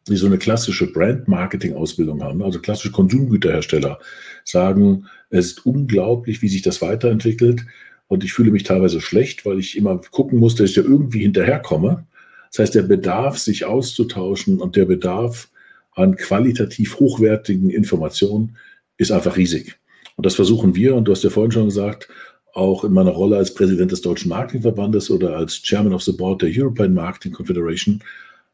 die 0.07 0.15
so 0.15 0.25
eine 0.25 0.37
klassische 0.37 0.91
Brand-Marketing-Ausbildung 0.91 2.23
haben, 2.23 2.41
also 2.41 2.59
klassische 2.59 2.91
Konsumgüterhersteller, 2.91 3.99
sagen, 4.43 5.05
es 5.29 5.47
ist 5.47 5.65
unglaublich, 5.65 6.41
wie 6.41 6.49
sich 6.49 6.61
das 6.61 6.81
weiterentwickelt. 6.81 7.65
Und 8.07 8.23
ich 8.23 8.33
fühle 8.33 8.51
mich 8.51 8.63
teilweise 8.63 8.99
schlecht, 8.99 9.45
weil 9.45 9.59
ich 9.59 9.77
immer 9.77 10.01
gucken 10.11 10.39
muss, 10.39 10.55
dass 10.55 10.69
ich 10.69 10.75
da 10.75 10.81
irgendwie 10.81 11.21
hinterherkomme. 11.21 12.05
Das 12.51 12.59
heißt, 12.59 12.75
der 12.75 12.83
Bedarf, 12.83 13.37
sich 13.37 13.63
auszutauschen 13.63 14.59
und 14.59 14.75
der 14.75 14.85
Bedarf 14.85 15.49
an 15.93 16.15
qualitativ 16.15 16.99
hochwertigen 16.99 17.69
Informationen 17.69 18.57
ist 18.97 19.11
einfach 19.11 19.37
riesig. 19.37 19.77
Und 20.17 20.25
das 20.25 20.35
versuchen 20.35 20.75
wir, 20.75 20.95
und 20.95 21.05
du 21.05 21.13
hast 21.13 21.23
ja 21.23 21.29
vorhin 21.29 21.51
schon 21.51 21.65
gesagt, 21.65 22.09
auch 22.53 22.83
in 22.83 22.91
meiner 22.91 23.11
Rolle 23.11 23.37
als 23.37 23.53
Präsident 23.53 23.91
des 23.91 24.01
Deutschen 24.01 24.29
Marketingverbandes 24.29 25.09
oder 25.09 25.37
als 25.37 25.61
Chairman 25.61 25.93
of 25.93 26.03
the 26.03 26.11
Board 26.11 26.41
der 26.41 26.49
European 26.51 26.93
Marketing 26.93 27.31
Confederation 27.31 28.03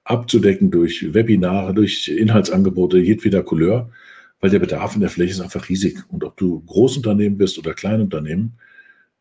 abzudecken 0.10 0.72
durch 0.72 1.14
Webinare, 1.14 1.74
durch 1.74 2.08
Inhaltsangebote 2.08 2.98
jedweder 2.98 3.44
Couleur, 3.44 3.90
weil 4.40 4.50
der 4.50 4.60
Bedarf 4.60 4.96
in 4.96 5.02
der 5.02 5.10
Fläche 5.10 5.32
ist 5.32 5.42
einfach 5.42 5.70
riesig. 5.70 6.04
Und 6.10 6.24
ob 6.24 6.38
du 6.38 6.62
Großunternehmen 6.62 7.38
bist 7.38 7.58
oder 7.58 7.74
Kleinunternehmen, 7.74 8.54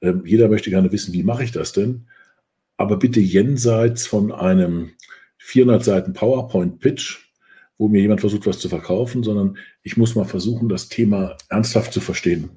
äh, 0.01 0.12
jeder 0.25 0.49
möchte 0.49 0.70
gerne 0.70 0.92
wissen, 0.92 1.12
wie 1.12 1.22
mache 1.22 1.44
ich 1.44 1.53
das 1.53 1.72
denn? 1.72 2.07
Aber 2.77 2.99
bitte 2.99 3.20
jenseits 3.20 4.07
von 4.07 4.31
einem 4.33 4.90
400 5.38 5.85
Seiten 5.85 6.12
PowerPoint-Pitch, 6.12 7.18
wo 7.79 7.88
mir 7.88 8.01
jemand 8.01 8.20
versucht, 8.20 8.46
was 8.46 8.59
zu 8.59 8.68
verkaufen, 8.68 9.22
sondern 9.22 9.57
ich 9.83 9.96
muss 9.96 10.14
mal 10.14 10.25
versuchen, 10.25 10.68
das 10.68 10.88
Thema 10.88 11.37
ernsthaft 11.49 11.92
zu 11.92 12.01
verstehen. 12.01 12.51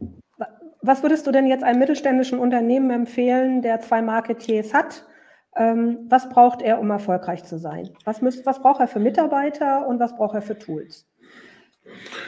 Was 0.81 1.03
würdest 1.03 1.27
du 1.27 1.31
denn 1.31 1.47
jetzt 1.47 1.63
einem 1.63 1.79
mittelständischen 1.79 2.39
Unternehmen 2.39 2.89
empfehlen, 2.89 3.61
der 3.61 3.81
zwei 3.81 4.01
Marketiers 4.01 4.73
hat? 4.73 5.05
Ähm, 5.55 5.99
was 6.09 6.29
braucht 6.29 6.61
er, 6.61 6.79
um 6.79 6.89
erfolgreich 6.89 7.43
zu 7.43 7.57
sein? 7.57 7.89
Was, 8.05 8.21
müsst, 8.21 8.45
was 8.45 8.61
braucht 8.61 8.79
er 8.79 8.87
für 8.87 8.99
Mitarbeiter 8.99 9.87
und 9.87 9.99
was 9.99 10.15
braucht 10.15 10.35
er 10.35 10.41
für 10.41 10.57
Tools? 10.57 11.05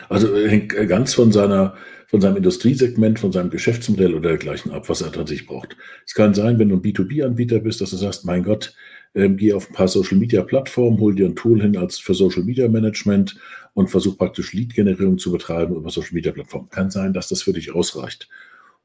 Also 0.09 0.35
hängt 0.35 0.73
ganz 0.87 1.13
von 1.13 1.31
seiner 1.31 1.75
von 2.11 2.19
seinem 2.19 2.35
Industriesegment, 2.35 3.19
von 3.19 3.31
seinem 3.31 3.49
Geschäftsmodell 3.49 4.13
oder 4.13 4.31
dergleichen 4.31 4.73
ab, 4.73 4.89
was 4.89 4.99
er 4.99 5.13
tatsächlich 5.13 5.47
braucht. 5.47 5.77
Es 6.05 6.13
kann 6.13 6.33
sein, 6.33 6.59
wenn 6.59 6.67
du 6.67 6.75
ein 6.75 6.81
B2B-Anbieter 6.81 7.59
bist, 7.59 7.79
dass 7.79 7.91
du 7.91 7.95
sagst, 7.95 8.25
mein 8.25 8.43
Gott, 8.43 8.75
ähm, 9.15 9.37
geh 9.37 9.53
auf 9.53 9.69
ein 9.69 9.73
paar 9.73 9.87
Social 9.87 10.17
Media 10.17 10.41
Plattformen, 10.43 10.99
hol 10.99 11.15
dir 11.15 11.25
ein 11.25 11.37
Tool 11.37 11.61
hin 11.61 11.77
als 11.77 11.99
für 11.99 12.13
Social 12.13 12.43
Media 12.43 12.67
Management 12.67 13.37
und 13.75 13.89
versuch 13.89 14.17
praktisch 14.17 14.51
Lead-Generierung 14.51 15.19
zu 15.19 15.31
betreiben 15.31 15.73
über 15.73 15.89
Social 15.89 16.13
Media 16.13 16.33
Plattformen. 16.33 16.67
Kann 16.69 16.91
sein, 16.91 17.13
dass 17.13 17.29
das 17.29 17.43
für 17.43 17.53
dich 17.53 17.73
ausreicht. 17.73 18.27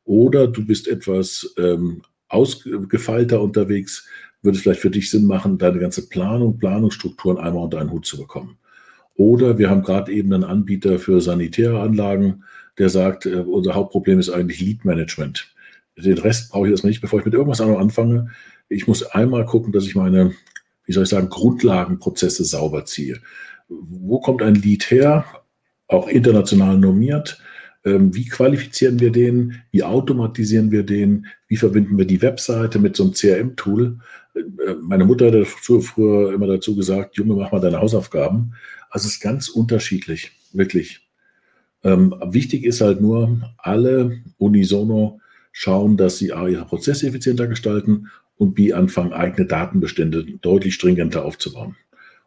Oder 0.04 0.46
du 0.46 0.64
bist 0.64 0.86
etwas 0.86 1.52
ähm, 1.58 2.02
ausgefeilter 2.28 3.40
unterwegs, 3.40 4.06
würde 4.42 4.56
es 4.56 4.62
vielleicht 4.62 4.80
für 4.80 4.90
dich 4.90 5.10
Sinn 5.10 5.26
machen, 5.26 5.58
deine 5.58 5.78
ganze 5.78 6.08
Planung, 6.08 6.58
Planungsstrukturen 6.58 7.38
einmal 7.38 7.64
unter 7.64 7.80
einen 7.80 7.90
Hut 7.90 8.06
zu 8.06 8.18
bekommen. 8.18 8.58
Oder 9.14 9.58
wir 9.58 9.70
haben 9.70 9.82
gerade 9.82 10.12
eben 10.12 10.32
einen 10.32 10.44
Anbieter 10.44 10.98
für 10.98 11.20
sanitäre 11.20 11.80
Anlagen, 11.80 12.44
der 12.78 12.90
sagt, 12.90 13.26
äh, 13.26 13.36
unser 13.36 13.74
Hauptproblem 13.74 14.18
ist 14.18 14.30
eigentlich 14.30 14.60
Lead 14.60 14.84
Management. 14.84 15.54
Den 15.96 16.18
Rest 16.18 16.50
brauche 16.50 16.66
ich 16.66 16.72
erstmal 16.72 16.90
nicht, 16.90 17.00
bevor 17.00 17.18
ich 17.18 17.24
mit 17.24 17.34
irgendwas 17.34 17.60
anderem 17.60 17.80
anfange. 17.80 18.30
Ich 18.68 18.86
muss 18.86 19.02
einmal 19.02 19.46
gucken, 19.46 19.72
dass 19.72 19.86
ich 19.86 19.94
meine, 19.94 20.34
wie 20.84 20.92
soll 20.92 21.04
ich 21.04 21.08
sagen, 21.08 21.30
Grundlagenprozesse 21.30 22.44
sauber 22.44 22.84
ziehe. 22.84 23.20
Wo 23.68 24.20
kommt 24.20 24.42
ein 24.42 24.54
Lead 24.54 24.90
her? 24.90 25.24
Auch 25.88 26.08
international 26.08 26.76
normiert. 26.76 27.40
Ähm, 27.86 28.12
wie 28.14 28.26
qualifizieren 28.26 28.98
wir 28.98 29.12
den? 29.12 29.62
Wie 29.70 29.84
automatisieren 29.84 30.72
wir 30.72 30.82
den? 30.82 31.26
Wie 31.46 31.56
verbinden 31.56 31.96
wir 31.96 32.04
die 32.04 32.20
Webseite 32.20 32.80
mit 32.80 32.96
so 32.96 33.04
einem 33.04 33.12
CRM-Tool? 33.12 33.98
Äh, 34.34 34.40
meine 34.82 35.04
Mutter 35.04 35.30
hat 35.30 35.46
früher 35.46 36.34
immer 36.34 36.48
dazu 36.48 36.74
gesagt, 36.74 37.16
Junge, 37.16 37.34
mach 37.34 37.52
mal 37.52 37.60
deine 37.60 37.80
Hausaufgaben. 37.80 38.54
Also 38.90 39.06
es 39.06 39.14
ist 39.14 39.20
ganz 39.20 39.48
unterschiedlich, 39.48 40.32
wirklich. 40.52 41.08
Ähm, 41.84 42.12
wichtig 42.24 42.64
ist 42.64 42.80
halt 42.80 43.00
nur, 43.00 43.40
alle 43.58 44.18
unisono 44.38 45.20
schauen, 45.52 45.96
dass 45.96 46.18
sie 46.18 46.32
A, 46.32 46.48
ihre 46.48 46.64
Prozesse 46.64 47.06
effizienter 47.06 47.46
gestalten 47.46 48.08
und 48.36 48.54
B, 48.54 48.72
anfangen, 48.72 49.12
eigene 49.12 49.46
Datenbestände 49.46 50.26
deutlich 50.42 50.74
stringenter 50.74 51.24
aufzubauen. 51.24 51.76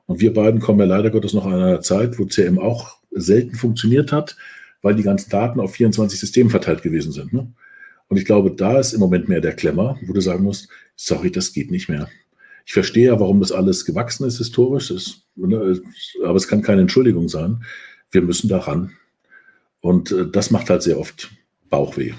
Und 0.05 0.21
wir 0.21 0.33
beiden 0.33 0.61
kommen 0.61 0.79
ja 0.79 0.85
leider 0.85 1.09
Gottes 1.09 1.33
noch 1.33 1.45
an 1.45 1.53
einer 1.53 1.81
Zeit, 1.81 2.17
wo 2.17 2.25
CM 2.25 2.59
auch 2.59 2.97
selten 3.11 3.55
funktioniert 3.55 4.13
hat, 4.13 4.37
weil 4.81 4.95
die 4.95 5.03
ganzen 5.03 5.29
Daten 5.29 5.59
auf 5.59 5.73
24 5.73 6.19
Systemen 6.19 6.49
verteilt 6.49 6.81
gewesen 6.81 7.11
sind. 7.11 7.33
Ne? 7.33 7.51
Und 8.07 8.17
ich 8.17 8.25
glaube, 8.25 8.51
da 8.51 8.79
ist 8.79 8.93
im 8.93 8.99
Moment 8.99 9.29
mehr 9.29 9.41
der 9.41 9.55
Klemmer, 9.55 9.97
wo 10.05 10.13
du 10.13 10.21
sagen 10.21 10.43
musst, 10.43 10.69
sorry, 10.95 11.31
das 11.31 11.53
geht 11.53 11.71
nicht 11.71 11.89
mehr. 11.89 12.09
Ich 12.65 12.73
verstehe 12.73 13.07
ja, 13.07 13.19
warum 13.19 13.39
das 13.39 13.51
alles 13.51 13.85
gewachsen 13.85 14.27
ist 14.27 14.37
historisch, 14.37 14.91
ist, 14.91 15.25
ne, 15.35 15.81
aber 16.23 16.35
es 16.35 16.47
kann 16.47 16.61
keine 16.61 16.81
Entschuldigung 16.81 17.27
sein. 17.29 17.63
Wir 18.11 18.21
müssen 18.21 18.47
daran. 18.47 18.91
Und 19.81 20.11
äh, 20.11 20.29
das 20.29 20.51
macht 20.51 20.69
halt 20.69 20.83
sehr 20.83 20.99
oft 20.99 21.31
Bauchweh. 21.69 22.13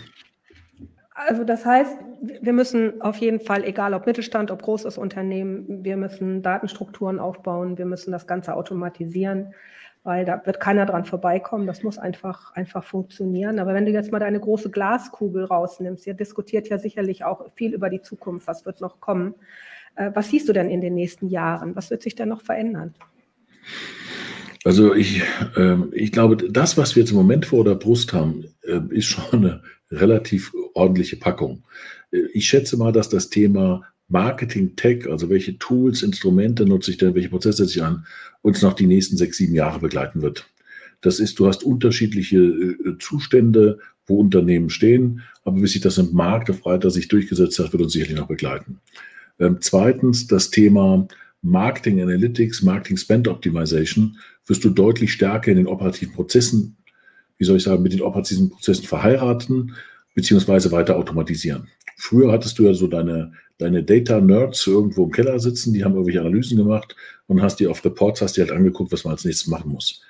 Also 1.12 1.44
das 1.44 1.66
heißt, 1.66 1.96
wir 2.40 2.52
müssen 2.52 3.00
auf 3.02 3.16
jeden 3.18 3.40
Fall, 3.40 3.64
egal 3.64 3.94
ob 3.94 4.06
Mittelstand, 4.06 4.50
ob 4.50 4.62
großes 4.62 4.98
Unternehmen, 4.98 5.84
wir 5.84 5.96
müssen 5.96 6.42
Datenstrukturen 6.42 7.18
aufbauen, 7.18 7.78
wir 7.78 7.86
müssen 7.86 8.10
das 8.12 8.26
Ganze 8.26 8.54
automatisieren, 8.54 9.54
weil 10.02 10.24
da 10.24 10.40
wird 10.44 10.60
keiner 10.60 10.86
dran 10.86 11.04
vorbeikommen. 11.04 11.66
Das 11.66 11.82
muss 11.82 11.98
einfach, 11.98 12.54
einfach 12.54 12.84
funktionieren. 12.84 13.58
Aber 13.58 13.74
wenn 13.74 13.84
du 13.84 13.92
jetzt 13.92 14.12
mal 14.12 14.18
deine 14.18 14.40
große 14.40 14.70
Glaskugel 14.70 15.44
rausnimmst, 15.44 16.06
ihr 16.06 16.14
diskutiert 16.14 16.68
ja 16.68 16.78
sicherlich 16.78 17.24
auch 17.24 17.52
viel 17.54 17.74
über 17.74 17.90
die 17.90 18.00
Zukunft, 18.00 18.46
was 18.46 18.64
wird 18.64 18.80
noch 18.80 19.00
kommen. 19.00 19.34
Äh, 19.96 20.10
was 20.14 20.30
siehst 20.30 20.48
du 20.48 20.52
denn 20.52 20.70
in 20.70 20.80
den 20.80 20.94
nächsten 20.94 21.28
Jahren? 21.28 21.76
Was 21.76 21.90
wird 21.90 22.02
sich 22.02 22.14
denn 22.14 22.28
noch 22.28 22.42
verändern? 22.42 22.94
Also 24.64 24.94
ich, 24.94 25.22
äh, 25.56 25.76
ich 25.92 26.12
glaube, 26.12 26.36
das, 26.36 26.76
was 26.76 26.94
wir 26.94 27.02
jetzt 27.02 27.10
im 27.10 27.16
Moment 27.16 27.46
vor 27.46 27.64
der 27.64 27.74
Brust 27.74 28.12
haben, 28.12 28.44
äh, 28.62 28.80
ist 28.90 29.06
schon 29.06 29.24
eine 29.32 29.62
relativ 29.90 30.52
ordentliche 30.74 31.16
Packung. 31.16 31.64
Äh, 32.10 32.22
ich 32.32 32.46
schätze 32.46 32.76
mal, 32.76 32.92
dass 32.92 33.08
das 33.08 33.30
Thema 33.30 33.84
Marketing 34.10 34.74
Tech, 34.76 35.08
also 35.08 35.30
welche 35.30 35.56
Tools, 35.58 36.02
Instrumente 36.02 36.66
nutze 36.66 36.90
ich 36.90 36.98
denn, 36.98 37.14
welche 37.14 37.28
Prozesse 37.28 37.64
setze 37.64 37.78
ich 37.78 37.84
an, 37.84 38.04
uns 38.42 38.60
noch 38.60 38.74
die 38.74 38.86
nächsten 38.86 39.16
sechs, 39.16 39.36
sieben 39.36 39.54
Jahre 39.54 39.78
begleiten 39.78 40.20
wird. 40.20 40.46
Das 41.00 41.20
ist, 41.20 41.38
du 41.38 41.46
hast 41.46 41.62
unterschiedliche 41.62 42.38
äh, 42.38 42.98
Zustände, 42.98 43.78
wo 44.06 44.18
Unternehmen 44.18 44.68
stehen, 44.68 45.22
aber 45.44 45.60
bis 45.60 45.72
sich 45.72 45.80
das 45.80 45.96
im 45.96 46.12
Markt 46.12 46.50
auf 46.50 46.60
breiter 46.60 46.90
Sicht 46.90 47.10
durchgesetzt 47.12 47.58
hat, 47.58 47.72
wird 47.72 47.82
uns 47.82 47.92
sicherlich 47.92 48.16
noch 48.16 48.26
begleiten. 48.26 48.80
Ähm, 49.38 49.58
zweitens, 49.60 50.26
das 50.26 50.50
Thema 50.50 51.06
Marketing 51.42 52.02
Analytics, 52.02 52.62
Marketing 52.62 52.96
Spend 52.96 53.28
Optimization 53.28 54.18
wirst 54.46 54.64
du 54.64 54.70
deutlich 54.70 55.12
stärker 55.12 55.52
in 55.52 55.56
den 55.56 55.66
operativen 55.68 56.12
Prozessen, 56.12 56.76
wie 57.38 57.44
soll 57.44 57.56
ich 57.56 57.62
sagen, 57.62 57.82
mit 57.82 57.92
den 57.92 58.02
operativen 58.02 58.50
Prozessen 58.50 58.84
verheiraten, 58.84 59.72
beziehungsweise 60.14 60.72
weiter 60.72 60.96
automatisieren. 60.96 61.68
Früher 62.00 62.32
hattest 62.32 62.58
du 62.58 62.64
ja 62.64 62.72
so 62.72 62.86
deine, 62.86 63.32
deine 63.58 63.82
Data-Nerds 63.82 64.66
irgendwo 64.66 65.04
im 65.04 65.10
Keller 65.10 65.38
sitzen, 65.38 65.74
die 65.74 65.84
haben 65.84 65.92
irgendwelche 65.92 66.22
Analysen 66.22 66.56
gemacht 66.56 66.96
und 67.26 67.42
hast 67.42 67.60
dir 67.60 67.70
auf 67.70 67.84
Reports, 67.84 68.22
hast 68.22 68.38
dir 68.38 68.46
halt 68.46 68.52
angeguckt, 68.52 68.90
was 68.90 69.04
man 69.04 69.12
als 69.12 69.26
nächstes 69.26 69.48
machen 69.48 69.70
muss. 69.70 70.00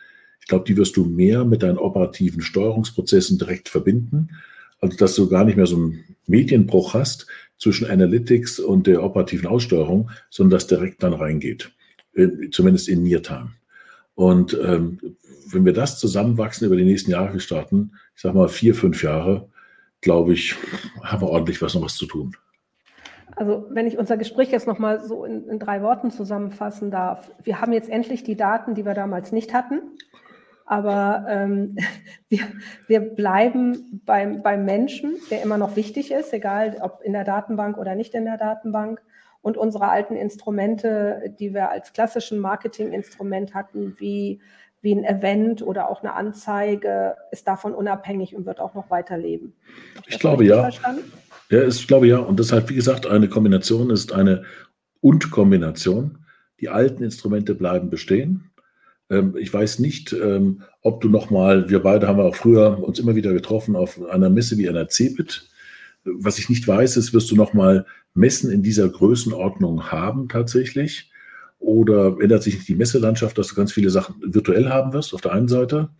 Ich 0.40 0.46
glaube, 0.46 0.64
die 0.64 0.76
wirst 0.76 0.96
du 0.96 1.05
mehr 1.05 1.44
mit 1.44 1.64
deinen 1.64 1.79
operativen 1.79 2.42
Steuerungsprozessen 2.42 3.38
direkt 3.38 3.68
verbinden. 3.68 4.29
Also, 4.81 4.96
dass 4.96 5.16
du 5.16 5.29
gar 5.29 5.44
nicht 5.44 5.57
mehr 5.57 5.66
so 5.66 5.76
einen 5.76 6.05
Medienbruch 6.29 6.94
hast 6.94 7.26
zwischen 7.59 7.90
Analytics 7.90 8.61
und 8.61 8.87
der 8.87 9.03
operativen 9.03 9.48
Aussteuerung, 9.48 10.11
sondern 10.31 10.53
das 10.53 10.68
direkt 10.68 11.03
dann 11.03 11.12
reingeht. 11.12 11.72
Äh, 12.14 12.50
zumindest 12.53 12.88
in 12.88 13.03
Near-Time. 13.03 13.50
Und 14.14 14.57
ähm, 14.62 15.00
wenn 15.50 15.64
wir 15.64 15.72
das 15.72 15.98
zusammenwachsen 15.98 16.68
über 16.68 16.76
die 16.76 16.85
nächsten 16.85 17.11
Jahre 17.11 17.40
starten, 17.40 17.92
ich 18.14 18.22
sage 18.22 18.37
mal 18.37 18.48
vier, 18.48 18.76
fünf 18.76 19.03
Jahre, 19.03 19.49
glaube 20.00 20.32
ich, 20.32 20.56
haben 21.02 21.22
wir 21.22 21.28
ordentlich 21.28 21.60
was 21.62 21.74
noch 21.74 21.82
was 21.82 21.96
zu 21.96 22.06
tun. 22.06 22.36
Also 23.36 23.66
wenn 23.70 23.86
ich 23.86 23.98
unser 23.98 24.16
Gespräch 24.16 24.50
jetzt 24.50 24.66
nochmal 24.66 25.00
so 25.00 25.24
in, 25.24 25.48
in 25.48 25.58
drei 25.58 25.82
Worten 25.82 26.10
zusammenfassen 26.10 26.90
darf. 26.90 27.30
Wir 27.42 27.60
haben 27.60 27.72
jetzt 27.72 27.88
endlich 27.88 28.22
die 28.22 28.36
Daten, 28.36 28.74
die 28.74 28.84
wir 28.84 28.94
damals 28.94 29.32
nicht 29.32 29.54
hatten. 29.54 29.80
Aber 30.66 31.24
ähm, 31.28 31.76
wir, 32.28 32.40
wir 32.86 33.00
bleiben 33.00 34.02
beim, 34.04 34.42
beim 34.42 34.64
Menschen, 34.64 35.16
der 35.30 35.42
immer 35.42 35.58
noch 35.58 35.76
wichtig 35.76 36.10
ist, 36.10 36.32
egal 36.32 36.76
ob 36.80 37.02
in 37.02 37.12
der 37.12 37.24
Datenbank 37.24 37.78
oder 37.78 37.94
nicht 37.94 38.14
in 38.14 38.24
der 38.24 38.36
Datenbank. 38.36 39.02
Und 39.42 39.56
unsere 39.56 39.88
alten 39.88 40.16
Instrumente, 40.16 41.34
die 41.38 41.54
wir 41.54 41.70
als 41.70 41.94
klassischen 41.94 42.40
Marketinginstrument 42.40 43.54
hatten, 43.54 43.96
wie, 43.98 44.40
wie 44.82 44.94
ein 44.94 45.04
Event 45.04 45.62
oder 45.62 45.90
auch 45.90 46.02
eine 46.02 46.14
Anzeige, 46.14 47.16
ist 47.32 47.46
davon 47.46 47.74
unabhängig 47.74 48.34
und 48.34 48.46
wird 48.46 48.60
auch 48.60 48.74
noch 48.74 48.90
weiterleben. 48.90 49.52
Ich 50.06 50.18
glaube 50.18 50.44
ja. 50.44 50.62
Verstanden? 50.62 51.12
Ja, 51.50 51.66
ich 51.66 51.86
glaube 51.86 52.06
ja. 52.06 52.18
Und 52.18 52.38
deshalb, 52.38 52.70
wie 52.70 52.74
gesagt, 52.74 53.06
eine 53.06 53.28
Kombination 53.28 53.90
ist 53.90 54.12
eine 54.12 54.44
Und-Kombination. 55.00 56.18
Die 56.60 56.68
alten 56.68 57.02
Instrumente 57.02 57.54
bleiben 57.54 57.90
bestehen. 57.90 58.50
Ähm, 59.10 59.36
ich 59.38 59.52
weiß 59.52 59.80
nicht, 59.80 60.12
ähm, 60.12 60.62
ob 60.82 61.00
du 61.00 61.08
nochmal, 61.08 61.68
wir 61.68 61.80
beide 61.80 62.08
haben 62.08 62.20
auch 62.20 62.34
früher 62.34 62.82
uns 62.82 62.98
immer 62.98 63.16
wieder 63.16 63.32
getroffen 63.32 63.76
auf 63.76 64.00
einer 64.08 64.30
Messe 64.30 64.56
wie 64.56 64.68
einer 64.68 64.88
CeBIT. 64.88 65.48
Was 66.04 66.38
ich 66.38 66.48
nicht 66.48 66.66
weiß, 66.66 66.96
ist, 66.96 67.12
wirst 67.12 67.30
du 67.30 67.36
nochmal 67.36 67.84
Messen 68.14 68.50
in 68.50 68.62
dieser 68.62 68.88
Größenordnung 68.88 69.90
haben 69.90 70.28
tatsächlich? 70.28 71.10
Oder 71.60 72.16
ändert 72.20 72.42
sich 72.42 72.54
nicht 72.54 72.68
die 72.68 72.74
Messelandschaft, 72.74 73.38
dass 73.38 73.48
du 73.48 73.54
ganz 73.54 73.72
viele 73.72 73.90
Sachen 73.90 74.16
virtuell 74.20 74.68
haben 74.68 74.92
wirst 74.92 75.14
auf 75.14 75.20
der 75.20 75.32
einen 75.32 75.48
Seite 75.48 75.90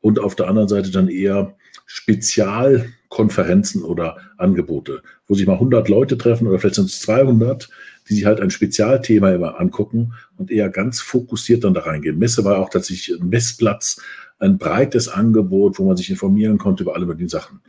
und 0.00 0.20
auf 0.20 0.36
der 0.36 0.46
anderen 0.48 0.68
Seite 0.68 0.90
dann 0.90 1.08
eher 1.08 1.56
Spezialkonferenzen 1.86 3.82
oder 3.82 4.18
Angebote, 4.36 5.02
wo 5.26 5.34
sich 5.34 5.46
mal 5.46 5.54
100 5.54 5.88
Leute 5.88 6.18
treffen 6.18 6.46
oder 6.46 6.58
vielleicht 6.58 6.76
sind 6.76 6.90
es 6.90 7.00
200, 7.00 7.68
die 8.08 8.14
sich 8.14 8.24
halt 8.26 8.40
ein 8.40 8.50
Spezialthema 8.50 9.30
immer 9.30 9.58
angucken 9.58 10.12
und 10.36 10.50
eher 10.50 10.68
ganz 10.68 11.00
fokussiert 11.00 11.64
dann 11.64 11.74
da 11.74 11.80
reingehen. 11.80 12.18
Messe 12.18 12.44
war 12.44 12.58
auch 12.58 12.70
tatsächlich 12.70 13.20
ein 13.20 13.28
Messplatz, 13.28 14.00
ein 14.38 14.58
breites 14.58 15.08
Angebot, 15.08 15.78
wo 15.78 15.86
man 15.86 15.96
sich 15.96 16.10
informieren 16.10 16.58
konnte 16.58 16.82
über 16.82 16.94
alle 16.94 17.06
möglichen 17.06 17.30
Sachen. 17.30 17.60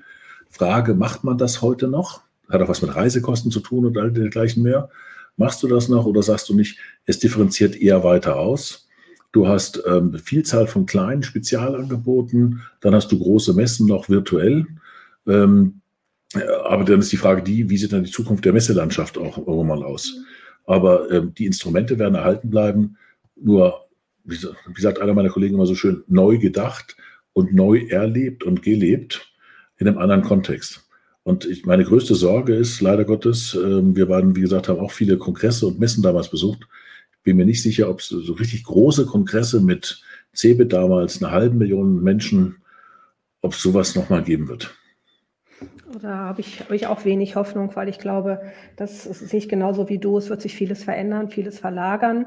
Frage, 0.49 0.95
macht 0.95 1.23
man 1.23 1.37
das 1.37 1.61
heute 1.61 1.87
noch? 1.87 2.21
Hat 2.49 2.61
auch 2.61 2.69
was 2.69 2.81
mit 2.81 2.95
Reisekosten 2.95 3.51
zu 3.51 3.59
tun 3.59 3.85
und 3.85 3.97
all 3.97 4.11
dergleichen 4.11 4.63
mehr. 4.63 4.89
Machst 5.37 5.61
du 5.63 5.67
das 5.67 5.87
noch 5.87 6.05
oder 6.05 6.23
sagst 6.23 6.49
du 6.49 6.55
nicht, 6.55 6.79
es 7.05 7.19
differenziert 7.19 7.75
eher 7.75 8.03
weiter 8.03 8.37
aus? 8.37 8.87
Du 9.31 9.47
hast 9.47 9.83
ähm, 9.85 10.17
Vielzahl 10.17 10.67
von 10.67 10.85
kleinen 10.87 11.21
Spezialangeboten, 11.21 12.61
dann 12.81 12.95
hast 12.95 13.11
du 13.11 13.19
große 13.19 13.53
Messen 13.53 13.87
noch 13.87 14.09
virtuell. 14.09 14.65
Ähm, 15.27 15.81
aber 16.65 16.83
dann 16.83 16.99
ist 16.99 17.11
die 17.11 17.17
Frage 17.17 17.43
die, 17.43 17.69
wie 17.69 17.77
sieht 17.77 17.93
dann 17.93 18.03
die 18.03 18.11
Zukunft 18.11 18.45
der 18.45 18.53
Messelandschaft 18.53 19.17
auch 19.17 19.37
irgendwann 19.37 19.83
aus? 19.83 20.13
Aber 20.65 21.09
ähm, 21.11 21.33
die 21.35 21.45
Instrumente 21.45 21.99
werden 21.99 22.15
erhalten 22.15 22.49
bleiben, 22.49 22.97
nur, 23.35 23.87
wie, 24.23 24.37
wie 24.37 24.81
sagt 24.81 24.99
einer 24.99 25.13
meiner 25.13 25.29
Kollegen 25.29 25.55
immer 25.55 25.67
so 25.67 25.75
schön, 25.75 26.03
neu 26.07 26.39
gedacht 26.39 26.97
und 27.33 27.53
neu 27.53 27.85
erlebt 27.89 28.43
und 28.43 28.63
gelebt 28.63 29.31
in 29.77 29.87
einem 29.87 29.99
anderen 29.99 30.23
Kontext. 30.23 30.86
Und 31.27 31.43
ich, 31.43 31.65
meine 31.65 31.83
größte 31.83 32.15
Sorge 32.15 32.55
ist, 32.55 32.79
leider 32.79 33.03
Gottes, 33.03 33.53
äh, 33.53 33.81
wir 33.83 34.05
beiden, 34.05 34.37
wie 34.37 34.39
gesagt, 34.39 34.69
haben 34.69 34.79
auch 34.79 34.91
viele 34.93 35.17
Kongresse 35.17 35.67
und 35.67 35.77
Messen 35.77 36.01
damals 36.01 36.29
besucht. 36.29 36.65
Ich 37.17 37.23
bin 37.23 37.35
mir 37.35 37.45
nicht 37.45 37.61
sicher, 37.61 37.89
ob 37.89 37.99
es 37.99 38.07
so 38.07 38.31
richtig 38.31 38.63
große 38.63 39.05
Kongresse 39.05 39.59
mit 39.59 40.01
CeBIT 40.33 40.71
damals, 40.71 41.21
eine 41.21 41.33
halbe 41.33 41.57
Million 41.57 42.01
Menschen, 42.01 42.63
ob 43.41 43.51
es 43.51 43.61
sowas 43.61 43.93
nochmal 43.93 44.23
geben 44.23 44.47
wird. 44.47 44.73
Da 46.01 46.15
habe 46.15 46.39
ich, 46.39 46.61
habe 46.61 46.77
ich 46.77 46.87
auch 46.87 47.03
wenig 47.03 47.35
Hoffnung, 47.35 47.75
weil 47.75 47.89
ich 47.89 47.99
glaube, 47.99 48.39
das 48.77 49.03
sehe 49.03 49.39
ich 49.39 49.49
genauso 49.49 49.89
wie 49.89 49.99
du, 49.99 50.17
es 50.17 50.29
wird 50.29 50.41
sich 50.41 50.55
vieles 50.55 50.85
verändern, 50.85 51.29
vieles 51.29 51.59
verlagern. 51.59 52.25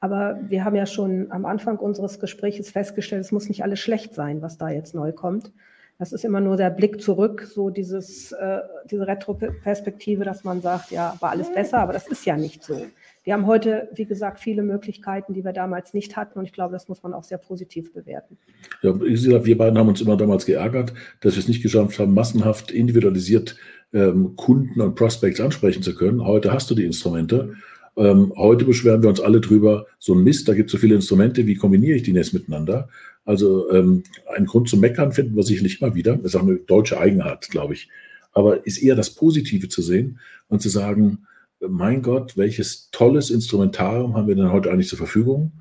Aber 0.00 0.40
wir 0.48 0.64
haben 0.64 0.74
ja 0.74 0.86
schon 0.86 1.30
am 1.30 1.46
Anfang 1.46 1.78
unseres 1.78 2.18
Gesprächs 2.18 2.68
festgestellt, 2.68 3.20
es 3.20 3.30
muss 3.30 3.48
nicht 3.48 3.62
alles 3.62 3.78
schlecht 3.78 4.12
sein, 4.12 4.42
was 4.42 4.58
da 4.58 4.70
jetzt 4.70 4.92
neu 4.92 5.12
kommt. 5.12 5.52
Das 5.98 6.12
ist 6.12 6.24
immer 6.24 6.40
nur 6.40 6.56
der 6.56 6.70
Blick 6.70 7.00
zurück, 7.00 7.46
so 7.48 7.70
dieses, 7.70 8.32
äh, 8.32 8.58
diese 8.90 9.06
Retroperspektive, 9.06 10.24
dass 10.24 10.42
man 10.42 10.60
sagt, 10.60 10.90
ja, 10.90 11.16
war 11.20 11.30
alles 11.30 11.52
besser, 11.52 11.78
aber 11.78 11.92
das 11.92 12.08
ist 12.08 12.26
ja 12.26 12.36
nicht 12.36 12.64
so. 12.64 12.86
Wir 13.22 13.32
haben 13.32 13.46
heute, 13.46 13.88
wie 13.94 14.04
gesagt, 14.04 14.40
viele 14.40 14.62
Möglichkeiten, 14.62 15.34
die 15.34 15.44
wir 15.44 15.52
damals 15.52 15.94
nicht 15.94 16.16
hatten 16.16 16.38
und 16.38 16.44
ich 16.44 16.52
glaube, 16.52 16.72
das 16.72 16.88
muss 16.88 17.02
man 17.02 17.14
auch 17.14 17.22
sehr 17.22 17.38
positiv 17.38 17.92
bewerten. 17.92 18.36
Ja, 18.82 18.92
wir 18.98 19.56
beiden 19.56 19.78
haben 19.78 19.88
uns 19.88 20.00
immer 20.00 20.16
damals 20.16 20.44
geärgert, 20.46 20.92
dass 21.20 21.34
wir 21.34 21.40
es 21.40 21.48
nicht 21.48 21.62
geschafft 21.62 21.98
haben, 21.98 22.12
massenhaft 22.12 22.72
individualisiert 22.72 23.56
ähm, 23.92 24.34
Kunden 24.36 24.80
und 24.80 24.96
Prospects 24.96 25.40
ansprechen 25.40 25.82
zu 25.82 25.94
können. 25.94 26.24
Heute 26.26 26.52
hast 26.52 26.70
du 26.70 26.74
die 26.74 26.84
Instrumente. 26.84 27.54
Ähm, 27.96 28.32
heute 28.36 28.64
beschweren 28.64 29.02
wir 29.02 29.08
uns 29.08 29.20
alle 29.20 29.40
drüber, 29.40 29.86
so 30.00 30.14
ein 30.14 30.24
Mist, 30.24 30.48
da 30.48 30.54
gibt 30.54 30.66
es 30.66 30.72
so 30.72 30.78
viele 30.78 30.96
Instrumente, 30.96 31.46
wie 31.46 31.54
kombiniere 31.54 31.96
ich 31.96 32.02
die 32.02 32.12
jetzt 32.12 32.34
miteinander? 32.34 32.88
Also 33.24 33.70
ähm, 33.70 34.04
einen 34.34 34.46
Grund 34.46 34.68
zum 34.68 34.80
Meckern 34.80 35.12
finden 35.12 35.36
wir 35.36 35.42
sicherlich 35.42 35.80
immer 35.80 35.94
wieder. 35.94 36.16
Das 36.16 36.34
ist 36.34 36.36
auch 36.36 36.42
eine 36.42 36.56
deutsche 36.56 36.98
Eigenart, 36.98 37.48
glaube 37.50 37.74
ich. 37.74 37.88
Aber 38.32 38.66
ist 38.66 38.78
eher 38.78 38.96
das 38.96 39.10
Positive 39.10 39.68
zu 39.68 39.80
sehen 39.80 40.18
und 40.48 40.60
zu 40.60 40.68
sagen, 40.68 41.26
mein 41.66 42.02
Gott, 42.02 42.36
welches 42.36 42.90
tolles 42.90 43.30
Instrumentarium 43.30 44.14
haben 44.14 44.28
wir 44.28 44.34
denn 44.34 44.52
heute 44.52 44.70
eigentlich 44.70 44.88
zur 44.88 44.98
Verfügung? 44.98 45.52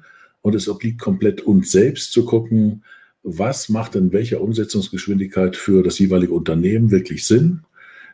Und 0.42 0.56
es 0.56 0.68
obliegt 0.68 1.00
komplett 1.00 1.42
uns 1.42 1.72
selbst 1.72 2.12
zu 2.12 2.26
gucken, 2.26 2.84
was 3.24 3.70
macht 3.70 3.96
in 3.96 4.12
welcher 4.12 4.42
Umsetzungsgeschwindigkeit 4.42 5.56
für 5.56 5.82
das 5.84 5.98
jeweilige 6.00 6.34
Unternehmen 6.34 6.92
wirklich 6.92 7.26
Sinn? 7.26 7.62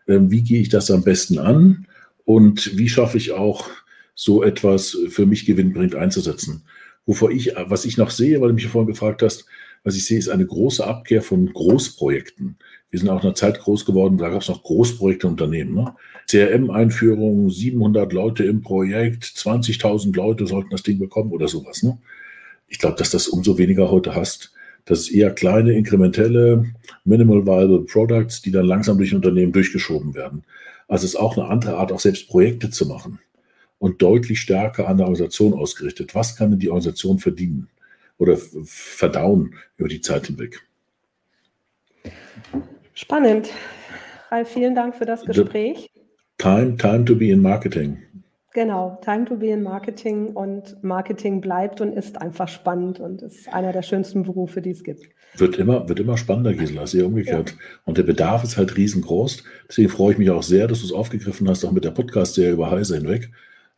Ähm, 0.07 0.29
wie 0.29 0.43
gehe 0.43 0.61
ich 0.61 0.69
das 0.69 0.91
am 0.91 1.03
besten 1.03 1.39
an? 1.39 1.87
Und 2.25 2.77
wie 2.77 2.89
schaffe 2.89 3.17
ich 3.17 3.31
auch 3.31 3.67
so 4.13 4.43
etwas 4.43 4.95
für 5.09 5.25
mich 5.25 5.47
gewinnbringend 5.47 5.95
einzusetzen? 5.95 6.61
Wovor 7.09 7.31
ich, 7.31 7.55
was 7.65 7.85
ich 7.85 7.97
noch 7.97 8.11
sehe, 8.11 8.39
weil 8.39 8.49
du 8.49 8.53
mich 8.53 8.67
vorhin 8.67 8.87
gefragt 8.87 9.23
hast, 9.23 9.45
was 9.83 9.95
ich 9.95 10.05
sehe, 10.05 10.19
ist 10.19 10.29
eine 10.29 10.45
große 10.45 10.85
Abkehr 10.85 11.23
von 11.23 11.51
Großprojekten. 11.51 12.57
Wir 12.91 12.99
sind 12.99 13.09
auch 13.09 13.21
in 13.21 13.25
einer 13.25 13.33
Zeit 13.33 13.59
groß 13.59 13.83
geworden, 13.83 14.19
da 14.19 14.29
gab 14.29 14.43
es 14.43 14.47
noch 14.47 14.61
Großprojekte 14.61 15.25
Unternehmen. 15.25 15.73
Ne? 15.73 15.95
CRM-Einführung, 16.29 17.49
700 17.49 18.13
Leute 18.13 18.43
im 18.43 18.61
Projekt, 18.61 19.23
20.000 19.23 20.15
Leute 20.15 20.45
sollten 20.45 20.69
das 20.69 20.83
Ding 20.83 20.99
bekommen 20.99 21.31
oder 21.31 21.47
sowas. 21.47 21.81
Ne? 21.81 21.97
Ich 22.67 22.77
glaube, 22.77 22.97
dass 22.97 23.09
das 23.09 23.27
umso 23.27 23.57
weniger 23.57 23.89
heute 23.89 24.13
hast. 24.13 24.53
Das 24.85 24.99
ist 24.99 25.09
eher 25.09 25.31
kleine, 25.31 25.73
inkrementelle, 25.73 26.65
minimal 27.05 27.43
viable 27.43 27.85
Products, 27.85 28.43
die 28.43 28.51
dann 28.51 28.67
langsam 28.67 28.99
durch 28.99 29.15
Unternehmen 29.15 29.51
durchgeschoben 29.51 30.13
werden. 30.13 30.43
Also 30.87 31.05
es 31.05 31.15
ist 31.15 31.19
auch 31.19 31.35
eine 31.35 31.47
andere 31.47 31.77
Art, 31.77 31.91
auch 31.91 31.99
selbst 31.99 32.27
Projekte 32.27 32.69
zu 32.69 32.85
machen 32.85 33.17
und 33.79 34.01
deutlich 34.01 34.41
stärker 34.41 34.87
an 34.87 34.97
der 34.97 35.07
Organisation 35.07 35.53
ausgerichtet. 35.53 36.13
Was 36.13 36.35
kann 36.35 36.51
denn 36.51 36.59
die 36.59 36.69
Organisation 36.69 37.19
verdienen 37.19 37.69
oder 38.17 38.37
verdauen 38.37 39.55
über 39.77 39.89
die 39.89 40.01
Zeit 40.01 40.27
hinweg? 40.27 40.61
Spannend. 42.93 43.49
Ralf, 44.29 44.49
vielen 44.49 44.75
Dank 44.75 44.95
für 44.95 45.05
das 45.05 45.25
Gespräch. 45.25 45.89
Time, 46.37 46.77
time 46.77 47.05
to 47.05 47.15
be 47.15 47.29
in 47.29 47.41
Marketing. 47.41 47.97
Genau, 48.53 48.99
Time 49.03 49.25
to 49.25 49.35
be 49.35 49.47
in 49.47 49.61
Marketing 49.61 50.27
und 50.33 50.83
Marketing 50.83 51.39
bleibt 51.39 51.81
und 51.81 51.93
ist 51.93 52.19
einfach 52.19 52.47
spannend 52.47 52.99
und 52.99 53.21
ist 53.21 53.47
einer 53.53 53.71
der 53.71 53.83
schönsten 53.83 54.23
Berufe, 54.23 54.61
die 54.61 54.71
es 54.71 54.83
gibt. 54.83 55.07
Wird 55.35 55.57
immer, 55.57 55.87
wird 55.87 55.99
immer 55.99 56.17
spannender, 56.17 56.53
Gisela, 56.53 56.87
sehr 56.87 57.05
umgekehrt. 57.05 57.51
Ja. 57.51 57.57
Und 57.85 57.99
der 57.99 58.03
Bedarf 58.03 58.43
ist 58.43 58.57
halt 58.57 58.75
riesengroß. 58.75 59.43
Deswegen 59.67 59.89
freue 59.89 60.13
ich 60.13 60.17
mich 60.17 60.31
auch 60.31 60.41
sehr, 60.41 60.67
dass 60.67 60.79
du 60.79 60.85
es 60.85 60.91
aufgegriffen 60.91 61.47
hast, 61.47 61.63
auch 61.63 61.71
mit 61.71 61.85
der 61.85 61.91
Podcast-Serie 61.91 62.53
über 62.53 62.71
Heise 62.71 62.97
hinweg. 62.97 63.29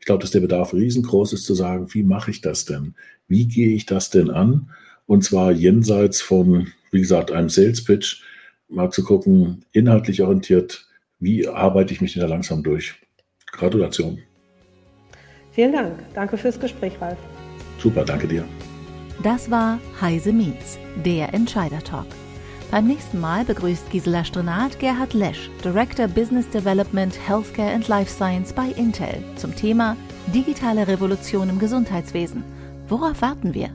Ich 0.02 0.06
glaube, 0.06 0.22
dass 0.22 0.32
der 0.32 0.40
Bedarf 0.40 0.74
riesengroß 0.74 1.34
ist, 1.34 1.46
zu 1.46 1.54
sagen, 1.54 1.94
wie 1.94 2.02
mache 2.02 2.32
ich 2.32 2.42
das 2.42 2.66
denn? 2.66 2.96
Wie 3.28 3.48
gehe 3.48 3.70
ich 3.70 3.86
das 3.86 4.10
denn 4.10 4.32
an? 4.32 4.72
Und 5.06 5.24
zwar 5.24 5.52
jenseits 5.52 6.22
von, 6.22 6.68
wie 6.90 7.02
gesagt, 7.02 7.32
einem 7.32 7.50
Sales-Pitch, 7.50 8.24
mal 8.68 8.90
zu 8.90 9.04
gucken, 9.04 9.64
inhaltlich 9.74 10.24
orientiert, 10.24 10.88
wie 11.20 11.48
arbeite 11.48 11.94
ich 11.94 12.02
mich 12.02 12.14
denn 12.14 12.24
da 12.24 12.28
langsam 12.28 12.64
durch? 12.64 12.96
Gratulation. 13.52 14.18
Vielen 15.52 15.74
Dank. 15.74 16.00
Danke 16.16 16.36
fürs 16.36 16.60
Gespräch, 16.60 16.94
Ralf. 17.00 17.20
Super, 17.78 18.04
danke 18.04 18.28
dir. 18.28 18.44
Das 19.22 19.52
war 19.52 19.80
Heise 20.02 20.34
Meets, 20.34 20.80
der 21.06 21.32
Entscheider 21.32 21.84
Talk. 21.84 22.08
Beim 22.72 22.88
nächsten 22.88 23.20
Mal 23.20 23.44
begrüßt 23.44 23.92
Gisela 23.92 24.24
Strenat 24.24 24.80
Gerhard 24.80 25.14
Lesch, 25.14 25.50
Director 25.62 26.08
Business 26.08 26.50
Development 26.50 27.14
Healthcare 27.28 27.74
and 27.74 27.86
Life 27.90 28.10
Science 28.10 28.54
bei 28.54 28.70
Intel 28.78 29.22
zum 29.36 29.54
Thema 29.54 29.98
Digitale 30.34 30.88
Revolution 30.88 31.50
im 31.50 31.60
Gesundheitswesen. 31.60 32.46
Worauf 32.88 33.22
warten 33.22 33.54
wir? 33.54 33.72